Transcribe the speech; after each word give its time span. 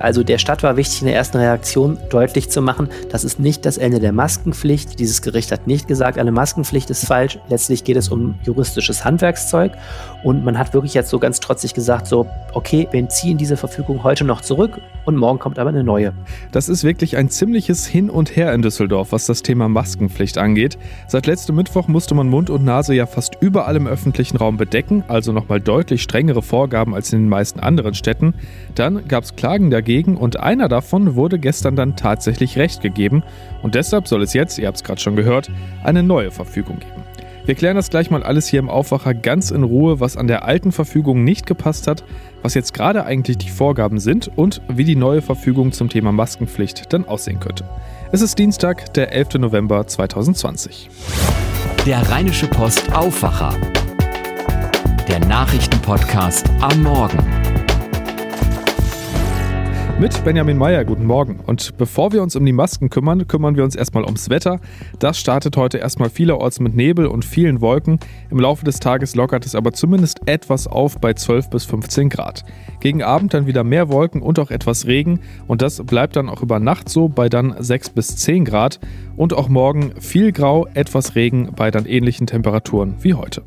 Also 0.00 0.24
der 0.24 0.38
Stadt 0.38 0.62
war 0.62 0.78
wichtig 0.78 1.02
in 1.02 1.08
der 1.08 1.14
ersten 1.14 1.36
Reaktion 1.36 1.98
deutlich 2.08 2.48
zu 2.48 2.62
machen, 2.62 2.88
das 3.10 3.22
ist 3.22 3.38
nicht 3.38 3.66
das 3.66 3.76
Ende 3.76 4.00
der 4.00 4.12
Maskenpflicht. 4.12 4.98
Dieses 4.98 5.20
Gericht 5.20 5.52
hat 5.52 5.66
nicht 5.66 5.86
gesagt, 5.86 6.18
eine 6.18 6.32
Maskenpflicht 6.32 6.88
ist 6.88 7.06
falsch. 7.06 7.38
Letztlich 7.48 7.84
geht 7.84 7.98
es 7.98 8.08
um 8.08 8.36
juristisches 8.42 9.04
Handwerkszeug. 9.04 9.72
Und 10.24 10.42
man 10.42 10.58
hat 10.58 10.72
wirklich 10.72 10.94
jetzt 10.94 11.10
so 11.10 11.18
ganz 11.18 11.38
trotzig 11.38 11.74
gesagt, 11.74 12.06
so, 12.06 12.26
okay, 12.54 12.88
wir 12.90 13.08
ziehen 13.10 13.36
diese 13.36 13.58
Verfügung 13.58 14.02
heute 14.02 14.24
noch 14.24 14.40
zurück 14.40 14.80
und 15.04 15.16
morgen 15.16 15.38
kommt 15.38 15.58
aber 15.58 15.68
eine 15.68 15.84
neue. 15.84 16.14
Das 16.50 16.70
ist 16.70 16.82
wirklich 16.82 17.18
ein 17.18 17.28
ziemliches 17.28 17.86
Hin 17.86 18.08
und 18.08 18.34
Her 18.36 18.54
in 18.54 18.62
Düsseldorf, 18.62 19.12
was 19.12 19.26
das 19.26 19.42
Thema 19.42 19.68
Maskenpflicht 19.68 20.38
angeht. 20.38 20.78
Seit 21.08 21.26
letztem 21.26 21.56
Mittwoch 21.56 21.88
musste 21.88 22.14
man 22.14 22.28
Mund 22.28 22.48
und 22.48 22.64
Nase 22.64 22.94
ja 22.94 23.04
fast 23.04 23.36
überall 23.40 23.76
im 23.76 23.86
öffentlichen 23.86 24.38
Raum 24.38 24.56
bedecken, 24.56 25.04
also 25.08 25.32
nochmal 25.32 25.60
deutlich 25.60 26.02
strengere 26.02 26.40
Vorgaben 26.40 26.94
als 26.94 27.12
in 27.12 27.20
den 27.20 27.28
meisten 27.28 27.60
anderen 27.60 27.92
Städten. 27.92 28.34
Dann 28.74 29.06
gab 29.06 29.24
es 29.24 29.36
Klagen 29.36 29.70
dagegen 29.70 29.89
und 29.98 30.38
einer 30.38 30.68
davon 30.68 31.16
wurde 31.16 31.38
gestern 31.38 31.76
dann 31.76 31.96
tatsächlich 31.96 32.56
recht 32.56 32.80
gegeben. 32.80 33.22
Und 33.62 33.74
deshalb 33.74 34.08
soll 34.08 34.22
es 34.22 34.32
jetzt, 34.32 34.58
ihr 34.58 34.66
habt 34.66 34.76
es 34.76 34.84
gerade 34.84 35.00
schon 35.00 35.16
gehört, 35.16 35.50
eine 35.82 36.02
neue 36.02 36.30
Verfügung 36.30 36.78
geben. 36.78 37.02
Wir 37.46 37.54
klären 37.54 37.74
das 37.74 37.90
gleich 37.90 38.10
mal 38.10 38.22
alles 38.22 38.46
hier 38.46 38.60
im 38.60 38.68
Aufwacher 38.68 39.14
ganz 39.14 39.50
in 39.50 39.64
Ruhe, 39.64 39.98
was 39.98 40.16
an 40.16 40.28
der 40.28 40.44
alten 40.44 40.72
Verfügung 40.72 41.24
nicht 41.24 41.46
gepasst 41.46 41.86
hat, 41.86 42.04
was 42.42 42.54
jetzt 42.54 42.74
gerade 42.74 43.04
eigentlich 43.04 43.38
die 43.38 43.48
Vorgaben 43.48 43.98
sind 43.98 44.30
und 44.36 44.62
wie 44.68 44.84
die 44.84 44.94
neue 44.94 45.22
Verfügung 45.22 45.72
zum 45.72 45.88
Thema 45.88 46.12
Maskenpflicht 46.12 46.92
dann 46.92 47.06
aussehen 47.06 47.40
könnte. 47.40 47.64
Es 48.12 48.22
ist 48.22 48.38
Dienstag, 48.38 48.94
der 48.94 49.12
11. 49.12 49.34
November 49.38 49.86
2020. 49.86 50.90
Der 51.86 52.08
Rheinische 52.10 52.46
Post 52.46 52.92
Aufwacher. 52.92 53.54
Der 55.08 55.18
Nachrichtenpodcast 55.20 56.48
am 56.60 56.82
Morgen 56.82 57.39
mit 60.00 60.24
Benjamin 60.24 60.56
Meyer. 60.56 60.86
Guten 60.86 61.04
Morgen. 61.04 61.40
Und 61.46 61.76
bevor 61.76 62.10
wir 62.10 62.22
uns 62.22 62.34
um 62.34 62.46
die 62.46 62.54
Masken 62.54 62.88
kümmern, 62.88 63.28
kümmern 63.28 63.54
wir 63.54 63.64
uns 63.64 63.76
erstmal 63.76 64.04
ums 64.04 64.30
Wetter. 64.30 64.58
Das 64.98 65.18
startet 65.20 65.58
heute 65.58 65.76
erstmal 65.76 66.08
vielerorts 66.08 66.58
mit 66.58 66.74
Nebel 66.74 67.06
und 67.06 67.22
vielen 67.22 67.60
Wolken. 67.60 68.00
Im 68.30 68.40
Laufe 68.40 68.64
des 68.64 68.80
Tages 68.80 69.14
lockert 69.14 69.44
es 69.44 69.54
aber 69.54 69.72
zumindest 69.72 70.20
etwas 70.24 70.66
auf 70.66 70.98
bei 70.98 71.12
12 71.12 71.50
bis 71.50 71.66
15 71.66 72.08
Grad. 72.08 72.46
Gegen 72.80 73.02
Abend 73.02 73.34
dann 73.34 73.46
wieder 73.46 73.62
mehr 73.62 73.90
Wolken 73.90 74.22
und 74.22 74.38
auch 74.38 74.50
etwas 74.50 74.86
Regen. 74.86 75.20
Und 75.46 75.60
das 75.60 75.84
bleibt 75.84 76.16
dann 76.16 76.30
auch 76.30 76.40
über 76.40 76.60
Nacht 76.60 76.88
so 76.88 77.10
bei 77.10 77.28
dann 77.28 77.54
6 77.58 77.90
bis 77.90 78.16
10 78.16 78.46
Grad. 78.46 78.80
Und 79.16 79.34
auch 79.34 79.50
morgen 79.50 79.92
viel 80.00 80.32
Grau, 80.32 80.66
etwas 80.72 81.14
Regen 81.14 81.52
bei 81.54 81.70
dann 81.70 81.84
ähnlichen 81.84 82.26
Temperaturen 82.26 82.94
wie 83.02 83.12
heute. 83.12 83.42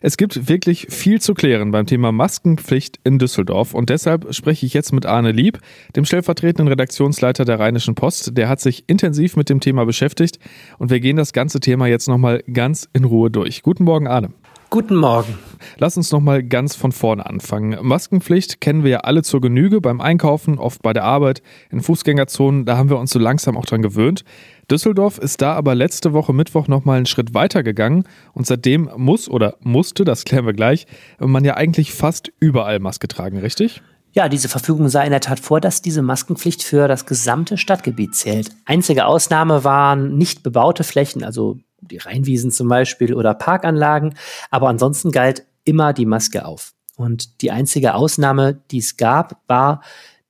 Es 0.00 0.16
gibt 0.16 0.48
wirklich 0.48 0.86
viel 0.90 1.20
zu 1.20 1.34
klären 1.34 1.70
beim 1.70 1.86
Thema 1.86 2.12
Maskenpflicht 2.12 2.98
in 3.04 3.18
Düsseldorf 3.18 3.74
und 3.74 3.90
deshalb 3.90 4.34
spreche 4.34 4.66
ich 4.66 4.74
jetzt 4.74 4.92
mit 4.92 5.06
Arne 5.06 5.32
Lieb, 5.32 5.58
dem 5.96 6.04
stellvertretenden 6.04 6.68
Redaktionsleiter 6.68 7.44
der 7.44 7.60
Rheinischen 7.60 7.94
Post. 7.94 8.36
Der 8.36 8.48
hat 8.48 8.60
sich 8.60 8.84
intensiv 8.86 9.36
mit 9.36 9.48
dem 9.48 9.60
Thema 9.60 9.84
beschäftigt 9.84 10.38
und 10.78 10.90
wir 10.90 11.00
gehen 11.00 11.16
das 11.16 11.32
ganze 11.32 11.60
Thema 11.60 11.86
jetzt 11.86 12.08
nochmal 12.08 12.42
ganz 12.52 12.88
in 12.92 13.04
Ruhe 13.04 13.30
durch. 13.30 13.62
Guten 13.62 13.84
Morgen, 13.84 14.06
Arne. 14.06 14.30
Guten 14.72 14.96
Morgen. 14.96 15.36
Lass 15.76 15.98
uns 15.98 16.10
nochmal 16.12 16.42
ganz 16.42 16.74
von 16.76 16.92
vorne 16.92 17.26
anfangen. 17.26 17.76
Maskenpflicht 17.82 18.62
kennen 18.62 18.84
wir 18.84 18.90
ja 18.90 18.98
alle 19.00 19.22
zur 19.22 19.42
Genüge 19.42 19.82
beim 19.82 20.00
Einkaufen, 20.00 20.58
oft 20.58 20.80
bei 20.80 20.94
der 20.94 21.04
Arbeit, 21.04 21.42
in 21.70 21.82
Fußgängerzonen, 21.82 22.64
da 22.64 22.78
haben 22.78 22.88
wir 22.88 22.98
uns 22.98 23.10
so 23.10 23.18
langsam 23.18 23.58
auch 23.58 23.66
dran 23.66 23.82
gewöhnt. 23.82 24.24
Düsseldorf 24.72 25.18
ist 25.18 25.42
da 25.42 25.52
aber 25.52 25.74
letzte 25.74 26.14
Woche 26.14 26.32
Mittwoch 26.32 26.66
nochmal 26.66 26.96
einen 26.96 27.04
Schritt 27.04 27.34
weiter 27.34 27.62
gegangen 27.62 28.04
und 28.32 28.46
seitdem 28.46 28.88
muss 28.96 29.28
oder 29.28 29.56
musste, 29.60 30.04
das 30.04 30.24
klären 30.24 30.46
wir 30.46 30.54
gleich, 30.54 30.86
man 31.18 31.44
ja 31.44 31.58
eigentlich 31.58 31.92
fast 31.92 32.32
überall 32.40 32.78
Maske 32.78 33.06
tragen, 33.06 33.36
richtig? 33.36 33.82
Ja, 34.12 34.30
diese 34.30 34.48
Verfügung 34.48 34.88
sah 34.88 35.02
in 35.02 35.10
der 35.10 35.20
Tat 35.20 35.40
vor, 35.40 35.60
dass 35.60 35.82
diese 35.82 36.00
Maskenpflicht 36.00 36.62
für 36.62 36.88
das 36.88 37.04
gesamte 37.04 37.58
Stadtgebiet 37.58 38.14
zählt. 38.14 38.48
Einzige 38.64 39.04
Ausnahme 39.04 39.62
waren 39.62 40.16
nicht 40.16 40.42
bebaute 40.42 40.84
Flächen, 40.84 41.22
also 41.22 41.58
die 41.82 41.98
Rheinwiesen 41.98 42.50
zum 42.50 42.68
Beispiel 42.68 43.12
oder 43.12 43.34
Parkanlagen, 43.34 44.14
aber 44.50 44.70
ansonsten 44.70 45.10
galt 45.10 45.44
immer 45.64 45.92
die 45.92 46.06
Maske 46.06 46.46
auf. 46.46 46.72
Und 46.96 47.42
die 47.42 47.50
einzige 47.50 47.92
Ausnahme, 47.94 48.62
die 48.70 48.78
es 48.78 48.96
gab, 48.96 49.42
war 49.48 49.82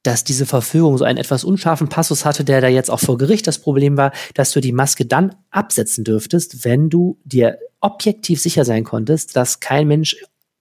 dass 0.03 0.25
diese 0.25 0.47
Verfügung 0.47 0.99
so 0.99 1.05
einen 1.05 1.19
etwas 1.19 1.45
unscharfen 1.45 1.89
Passus 1.89 2.25
hatte, 2.25 2.45
der 2.45 2.61
da 2.61 2.69
jetzt 2.69 2.91
auch 2.91 3.01
vor 3.01 3.19
Gericht 3.19 3.47
das 3.47 3.59
Problem 3.59 3.97
war, 3.97 4.13
dass 4.35 4.51
du 4.53 4.61
die 4.61 4.73
Maske 4.73 5.07
dann 5.07 5.35
absetzen 5.51 6.05
dürftest, 6.05 6.65
wenn 6.65 6.91
du 6.91 7.19
dir 7.25 7.59
objektiv 7.81 8.41
sicher 8.41 8.65
sein 8.65 8.85
konntest, 8.85 9.37
dass 9.37 9.61
kein 9.61 9.89
Mensch 9.89 10.17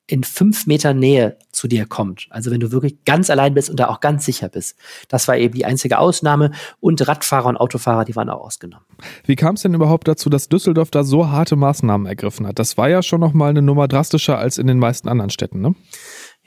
in 0.07 0.24
fünf 0.25 0.68
Meter 0.68 0.94
Nähe 0.94 1.38
zu 1.53 1.69
dir 1.69 1.85
kommt. 1.85 2.28
Also 2.31 2.52
wenn 2.52 2.59
du 2.59 2.72
wirklich 2.72 3.06
ganz 3.06 3.29
allein 3.29 3.53
bist 3.53 3.69
und 3.69 3.79
da 3.79 3.88
auch 3.88 4.02
ganz 4.02 4.25
sicher 4.25 4.50
bist. 4.50 4.75
Das 5.07 5.28
war 5.29 5.38
eben 5.38 5.53
die 5.53 5.63
einzige 5.63 6.00
Ausnahme. 6.00 6.52
Und 6.81 7.08
Radfahrer 7.08 7.47
und 7.47 7.56
Autofahrer, 7.56 8.03
die 8.03 8.16
waren 8.16 8.29
auch 8.29 8.41
ausgenommen. 8.41 8.85
Wie 9.25 9.38
kam 9.38 9.56
es 9.56 9.62
denn 9.62 9.73
überhaupt 9.73 10.09
dazu, 10.09 10.29
dass 10.29 10.50
Düsseldorf 10.50 10.91
da 10.91 11.06
so 11.06 11.29
harte 11.29 11.56
Maßnahmen 11.56 12.08
ergriffen 12.08 12.46
hat? 12.46 12.59
Das 12.59 12.78
war 12.78 12.90
ja 12.90 13.02
schon 13.02 13.22
noch 13.22 13.31
mal 13.31 13.52
eine 13.52 13.62
Nummer 13.62 13.88
drastischer 13.88 14.38
als 14.38 14.58
in 14.58 14.68
den 14.68 14.79
meisten 14.79 15.08
anderen 15.08 15.29
Städten, 15.29 15.62
ne? 15.62 15.75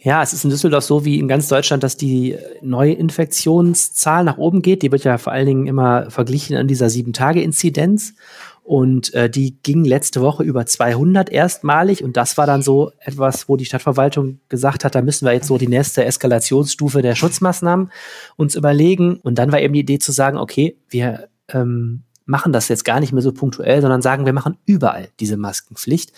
Ja, 0.04 0.22
es 0.22 0.34
ist 0.34 0.44
in 0.44 0.50
Düsseldorf 0.50 0.84
so 0.84 1.06
wie 1.06 1.18
in 1.18 1.28
ganz 1.28 1.48
Deutschland, 1.48 1.82
dass 1.82 1.96
die 1.96 2.36
Neuinfektionszahl 2.60 4.22
nach 4.22 4.36
oben 4.36 4.60
geht. 4.60 4.82
Die 4.82 4.92
wird 4.92 5.02
ja 5.02 5.16
vor 5.16 5.32
allen 5.32 5.46
Dingen 5.46 5.66
immer 5.66 6.10
verglichen 6.10 6.58
an 6.58 6.68
dieser 6.68 6.90
Sieben-Tage-Inzidenz. 6.90 8.12
Und 8.62 9.14
äh, 9.14 9.30
die 9.30 9.56
ging 9.62 9.82
letzte 9.82 10.20
Woche 10.20 10.42
über 10.42 10.66
200 10.66 11.30
erstmalig. 11.30 12.04
Und 12.04 12.18
das 12.18 12.36
war 12.36 12.46
dann 12.46 12.60
so 12.60 12.92
etwas, 13.00 13.48
wo 13.48 13.56
die 13.56 13.64
Stadtverwaltung 13.64 14.40
gesagt 14.50 14.84
hat, 14.84 14.94
da 14.94 15.00
müssen 15.00 15.24
wir 15.24 15.32
jetzt 15.32 15.46
so 15.46 15.56
die 15.56 15.68
nächste 15.68 16.04
Eskalationsstufe 16.04 17.00
der 17.00 17.14
Schutzmaßnahmen 17.14 17.90
uns 18.36 18.56
überlegen. 18.56 19.16
Und 19.22 19.38
dann 19.38 19.52
war 19.52 19.60
eben 19.62 19.72
die 19.72 19.80
Idee 19.80 20.00
zu 20.00 20.12
sagen, 20.12 20.36
okay, 20.36 20.76
wir 20.90 21.28
ähm, 21.48 22.02
machen 22.26 22.52
das 22.52 22.68
jetzt 22.68 22.84
gar 22.84 23.00
nicht 23.00 23.14
mehr 23.14 23.22
so 23.22 23.32
punktuell, 23.32 23.80
sondern 23.80 24.02
sagen, 24.02 24.26
wir 24.26 24.34
machen 24.34 24.58
überall 24.66 25.08
diese 25.18 25.38
Maskenpflicht. 25.38 26.12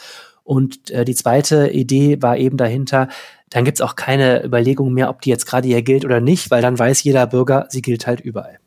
Und 0.46 0.90
äh, 0.90 1.04
die 1.04 1.14
zweite 1.14 1.68
Idee 1.70 2.22
war 2.22 2.38
eben 2.38 2.56
dahinter, 2.56 3.08
dann 3.50 3.64
gibt's 3.64 3.80
auch 3.80 3.96
keine 3.96 4.44
Überlegung 4.44 4.92
mehr, 4.92 5.10
ob 5.10 5.20
die 5.20 5.30
jetzt 5.30 5.46
gerade 5.46 5.66
hier 5.66 5.82
gilt 5.82 6.04
oder 6.04 6.20
nicht, 6.20 6.50
weil 6.50 6.62
dann 6.62 6.78
weiß 6.78 7.02
jeder 7.02 7.26
Bürger, 7.26 7.66
sie 7.68 7.82
gilt 7.82 8.06
halt 8.06 8.20
überall. 8.20 8.58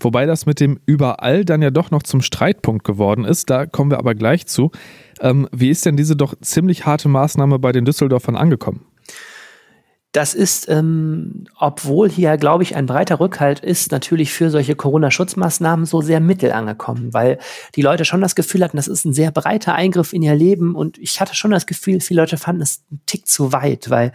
Wobei 0.00 0.26
das 0.26 0.46
mit 0.46 0.60
dem 0.60 0.78
überall 0.86 1.44
dann 1.44 1.62
ja 1.62 1.70
doch 1.70 1.90
noch 1.90 2.02
zum 2.02 2.20
Streitpunkt 2.20 2.84
geworden 2.84 3.24
ist, 3.24 3.50
da 3.50 3.66
kommen 3.66 3.90
wir 3.90 3.98
aber 3.98 4.14
gleich 4.14 4.46
zu. 4.46 4.70
Ähm, 5.20 5.48
wie 5.52 5.70
ist 5.70 5.86
denn 5.86 5.96
diese 5.96 6.16
doch 6.16 6.34
ziemlich 6.40 6.86
harte 6.86 7.08
Maßnahme 7.08 7.58
bei 7.58 7.72
den 7.72 7.84
Düsseldorfern 7.84 8.36
angekommen? 8.36 8.84
Das 10.14 10.32
ist, 10.32 10.68
ähm, 10.68 11.44
obwohl 11.58 12.08
hier, 12.08 12.36
glaube 12.36 12.62
ich, 12.62 12.76
ein 12.76 12.86
breiter 12.86 13.18
Rückhalt 13.18 13.58
ist, 13.58 13.90
natürlich 13.90 14.32
für 14.32 14.48
solche 14.48 14.76
Corona-Schutzmaßnahmen 14.76 15.86
so 15.86 16.02
sehr 16.02 16.20
mittel 16.20 16.52
angekommen, 16.52 17.12
weil 17.12 17.38
die 17.74 17.82
Leute 17.82 18.04
schon 18.04 18.20
das 18.20 18.36
Gefühl 18.36 18.62
hatten, 18.62 18.76
das 18.76 18.86
ist 18.86 19.04
ein 19.04 19.12
sehr 19.12 19.32
breiter 19.32 19.74
Eingriff 19.74 20.12
in 20.12 20.22
ihr 20.22 20.36
Leben 20.36 20.76
und 20.76 20.98
ich 20.98 21.20
hatte 21.20 21.34
schon 21.34 21.50
das 21.50 21.66
Gefühl, 21.66 22.00
viele 22.00 22.20
Leute 22.20 22.36
fanden 22.36 22.62
es 22.62 22.84
einen 22.92 23.00
Tick 23.06 23.26
zu 23.26 23.50
weit, 23.52 23.90
weil 23.90 24.12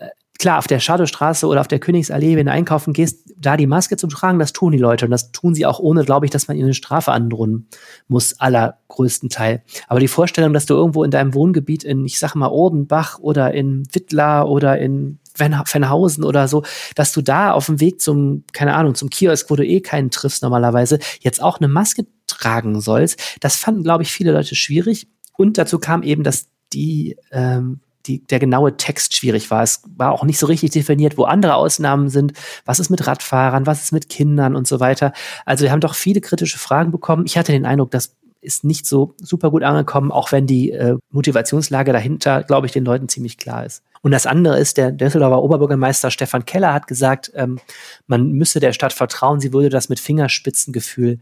äh, 0.00 0.08
klar, 0.40 0.58
auf 0.58 0.66
der 0.66 0.80
Schadowstraße 0.80 1.46
oder 1.46 1.60
auf 1.60 1.68
der 1.68 1.78
Königsallee, 1.78 2.36
wenn 2.36 2.46
du 2.46 2.52
einkaufen 2.52 2.92
gehst, 2.92 3.32
da 3.36 3.56
die 3.56 3.68
Maske 3.68 3.96
zu 3.96 4.08
tragen, 4.08 4.40
das 4.40 4.52
tun 4.52 4.72
die 4.72 4.78
Leute 4.78 5.04
und 5.04 5.12
das 5.12 5.30
tun 5.30 5.54
sie 5.54 5.66
auch 5.66 5.78
ohne, 5.78 6.04
glaube 6.04 6.26
ich, 6.26 6.32
dass 6.32 6.48
man 6.48 6.56
ihnen 6.56 6.66
eine 6.66 6.74
Strafe 6.74 7.12
androhen 7.12 7.68
muss, 8.08 8.40
allergrößten 8.40 9.28
Teil. 9.28 9.62
Aber 9.86 10.00
die 10.00 10.08
Vorstellung, 10.08 10.52
dass 10.52 10.66
du 10.66 10.74
irgendwo 10.74 11.04
in 11.04 11.12
deinem 11.12 11.32
Wohngebiet 11.32 11.84
in, 11.84 12.04
ich 12.04 12.18
sag 12.18 12.34
mal, 12.34 12.48
Ordenbach 12.48 13.20
oder 13.20 13.54
in 13.54 13.86
Wittlar 13.92 14.48
oder 14.48 14.78
in 14.78 15.20
Fennhausen 15.38 16.24
oder 16.24 16.48
so, 16.48 16.64
dass 16.94 17.12
du 17.12 17.22
da 17.22 17.52
auf 17.52 17.66
dem 17.66 17.80
Weg 17.80 18.00
zum, 18.00 18.44
keine 18.52 18.74
Ahnung, 18.74 18.94
zum 18.94 19.10
Kiosk, 19.10 19.50
wo 19.50 19.56
du 19.56 19.64
eh 19.64 19.80
keinen 19.80 20.10
triffst 20.10 20.42
normalerweise, 20.42 20.98
jetzt 21.20 21.42
auch 21.42 21.58
eine 21.58 21.68
Maske 21.68 22.06
tragen 22.26 22.80
sollst. 22.80 23.20
Das 23.40 23.56
fanden, 23.56 23.82
glaube 23.82 24.02
ich, 24.02 24.12
viele 24.12 24.32
Leute 24.32 24.54
schwierig. 24.54 25.08
Und 25.36 25.58
dazu 25.58 25.78
kam 25.78 26.02
eben, 26.02 26.22
dass 26.22 26.48
die, 26.72 27.16
ähm, 27.30 27.80
die, 28.06 28.24
der 28.26 28.38
genaue 28.38 28.76
Text 28.76 29.16
schwierig 29.16 29.50
war. 29.50 29.62
Es 29.62 29.82
war 29.96 30.12
auch 30.12 30.24
nicht 30.24 30.38
so 30.38 30.46
richtig 30.46 30.70
definiert, 30.70 31.16
wo 31.16 31.24
andere 31.24 31.54
Ausnahmen 31.54 32.08
sind. 32.08 32.32
Was 32.64 32.80
ist 32.80 32.90
mit 32.90 33.06
Radfahrern? 33.06 33.66
Was 33.66 33.82
ist 33.82 33.92
mit 33.92 34.08
Kindern 34.08 34.56
und 34.56 34.66
so 34.66 34.80
weiter? 34.80 35.12
Also 35.44 35.64
wir 35.64 35.72
haben 35.72 35.80
doch 35.80 35.94
viele 35.94 36.20
kritische 36.20 36.58
Fragen 36.58 36.90
bekommen. 36.90 37.24
Ich 37.26 37.38
hatte 37.38 37.52
den 37.52 37.66
Eindruck, 37.66 37.90
dass 37.90 38.16
ist 38.40 38.64
nicht 38.64 38.86
so 38.86 39.14
super 39.20 39.50
gut 39.50 39.62
angekommen, 39.62 40.12
auch 40.12 40.32
wenn 40.32 40.46
die 40.46 40.70
äh, 40.70 40.96
Motivationslage 41.10 41.92
dahinter, 41.92 42.44
glaube 42.44 42.66
ich, 42.66 42.72
den 42.72 42.84
Leuten 42.84 43.08
ziemlich 43.08 43.36
klar 43.36 43.66
ist. 43.66 43.82
Und 44.02 44.12
das 44.12 44.26
andere 44.26 44.58
ist, 44.58 44.76
der 44.76 44.92
Düsseldorfer 44.92 45.42
Oberbürgermeister 45.42 46.10
Stefan 46.10 46.44
Keller 46.44 46.72
hat 46.72 46.86
gesagt, 46.86 47.32
ähm, 47.34 47.58
man 48.06 48.32
müsse 48.32 48.60
der 48.60 48.72
Stadt 48.72 48.92
vertrauen, 48.92 49.40
sie 49.40 49.52
würde 49.52 49.68
das 49.68 49.88
mit 49.88 50.00
Fingerspitzengefühl 50.00 51.18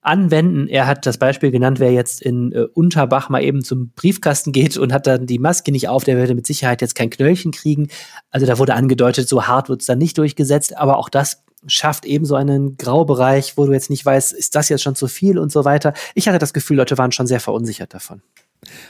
anwenden. 0.00 0.68
Er 0.68 0.86
hat 0.86 1.06
das 1.06 1.18
Beispiel 1.18 1.50
genannt, 1.50 1.80
wer 1.80 1.92
jetzt 1.92 2.22
in 2.22 2.52
äh, 2.52 2.66
Unterbach 2.74 3.28
mal 3.28 3.42
eben 3.42 3.62
zum 3.62 3.90
Briefkasten 3.90 4.52
geht 4.52 4.76
und 4.76 4.92
hat 4.92 5.06
dann 5.06 5.26
die 5.26 5.38
Maske 5.38 5.72
nicht 5.72 5.88
auf, 5.88 6.04
der 6.04 6.16
würde 6.16 6.34
mit 6.34 6.46
Sicherheit 6.46 6.80
jetzt 6.80 6.94
kein 6.94 7.10
Knöllchen 7.10 7.52
kriegen. 7.52 7.88
Also 8.30 8.46
da 8.46 8.58
wurde 8.58 8.74
angedeutet, 8.74 9.28
so 9.28 9.46
hart 9.46 9.68
wird 9.68 9.80
es 9.80 9.86
dann 9.86 9.98
nicht 9.98 10.16
durchgesetzt, 10.16 10.76
aber 10.76 10.98
auch 10.98 11.08
das 11.08 11.42
schafft 11.66 12.04
eben 12.04 12.24
so 12.24 12.36
einen 12.36 12.76
Graubereich, 12.76 13.56
wo 13.56 13.66
du 13.66 13.72
jetzt 13.72 13.90
nicht 13.90 14.06
weißt, 14.06 14.32
ist 14.32 14.54
das 14.54 14.68
jetzt 14.68 14.82
schon 14.82 14.94
zu 14.94 15.08
viel 15.08 15.38
und 15.38 15.50
so 15.50 15.64
weiter. 15.64 15.92
Ich 16.14 16.28
hatte 16.28 16.38
das 16.38 16.52
Gefühl, 16.52 16.76
Leute 16.76 16.96
waren 16.96 17.12
schon 17.12 17.26
sehr 17.26 17.40
verunsichert 17.40 17.92
davon. 17.92 18.22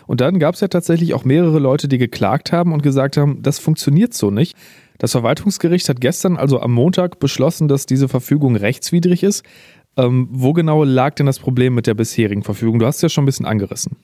Und 0.07 0.21
dann 0.21 0.39
gab 0.39 0.55
es 0.55 0.61
ja 0.61 0.69
tatsächlich 0.69 1.15
auch 1.15 1.25
mehrere 1.25 1.59
Leute, 1.59 1.89
die 1.89 1.99
geklagt 1.99 2.53
haben 2.53 2.73
und 2.73 2.83
gesagt 2.83 3.17
haben, 3.17 3.43
das 3.43 3.59
funktioniert 3.59 4.15
so 4.15 4.31
nicht. 4.31 4.57
Das 4.99 5.13
Verwaltungsgericht 5.13 5.89
hat 5.89 6.01
gestern, 6.01 6.37
also 6.37 6.61
am 6.61 6.73
Montag, 6.73 7.21
beschlossen, 7.21 7.69
dass 7.69 7.87
diese 7.87 8.09
Verfügung 8.09 8.57
rechtswidrig 8.57 9.23
ist. 9.23 9.45
Ähm, 9.97 10.29
wo 10.31 10.53
genau 10.53 10.85
lag 10.85 11.15
denn 11.15 11.27
das 11.27 11.39
Problem 11.39 11.75
mit 11.75 11.87
der 11.87 11.95
bisherigen 11.95 12.43
Verfügung? 12.43 12.79
Du 12.79 12.87
hast 12.87 12.97
es 12.97 13.03
ja 13.03 13.09
schon 13.09 13.25
ein 13.25 13.27
bisschen 13.27 13.47
angerissen. 13.47 13.97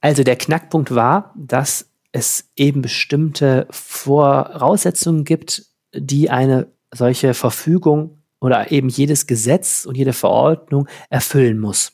Also 0.00 0.22
der 0.22 0.36
Knackpunkt 0.36 0.94
war, 0.94 1.34
dass 1.36 1.90
es 2.12 2.50
eben 2.56 2.82
bestimmte 2.82 3.66
Voraussetzungen 3.70 5.24
gibt, 5.24 5.66
die 5.94 6.30
eine 6.30 6.72
solche 6.92 7.34
Verfügung 7.34 8.22
oder 8.40 8.72
eben 8.72 8.88
jedes 8.88 9.26
Gesetz 9.26 9.84
und 9.84 9.96
jede 9.96 10.12
Verordnung 10.12 10.88
erfüllen 11.08 11.58
muss. 11.58 11.92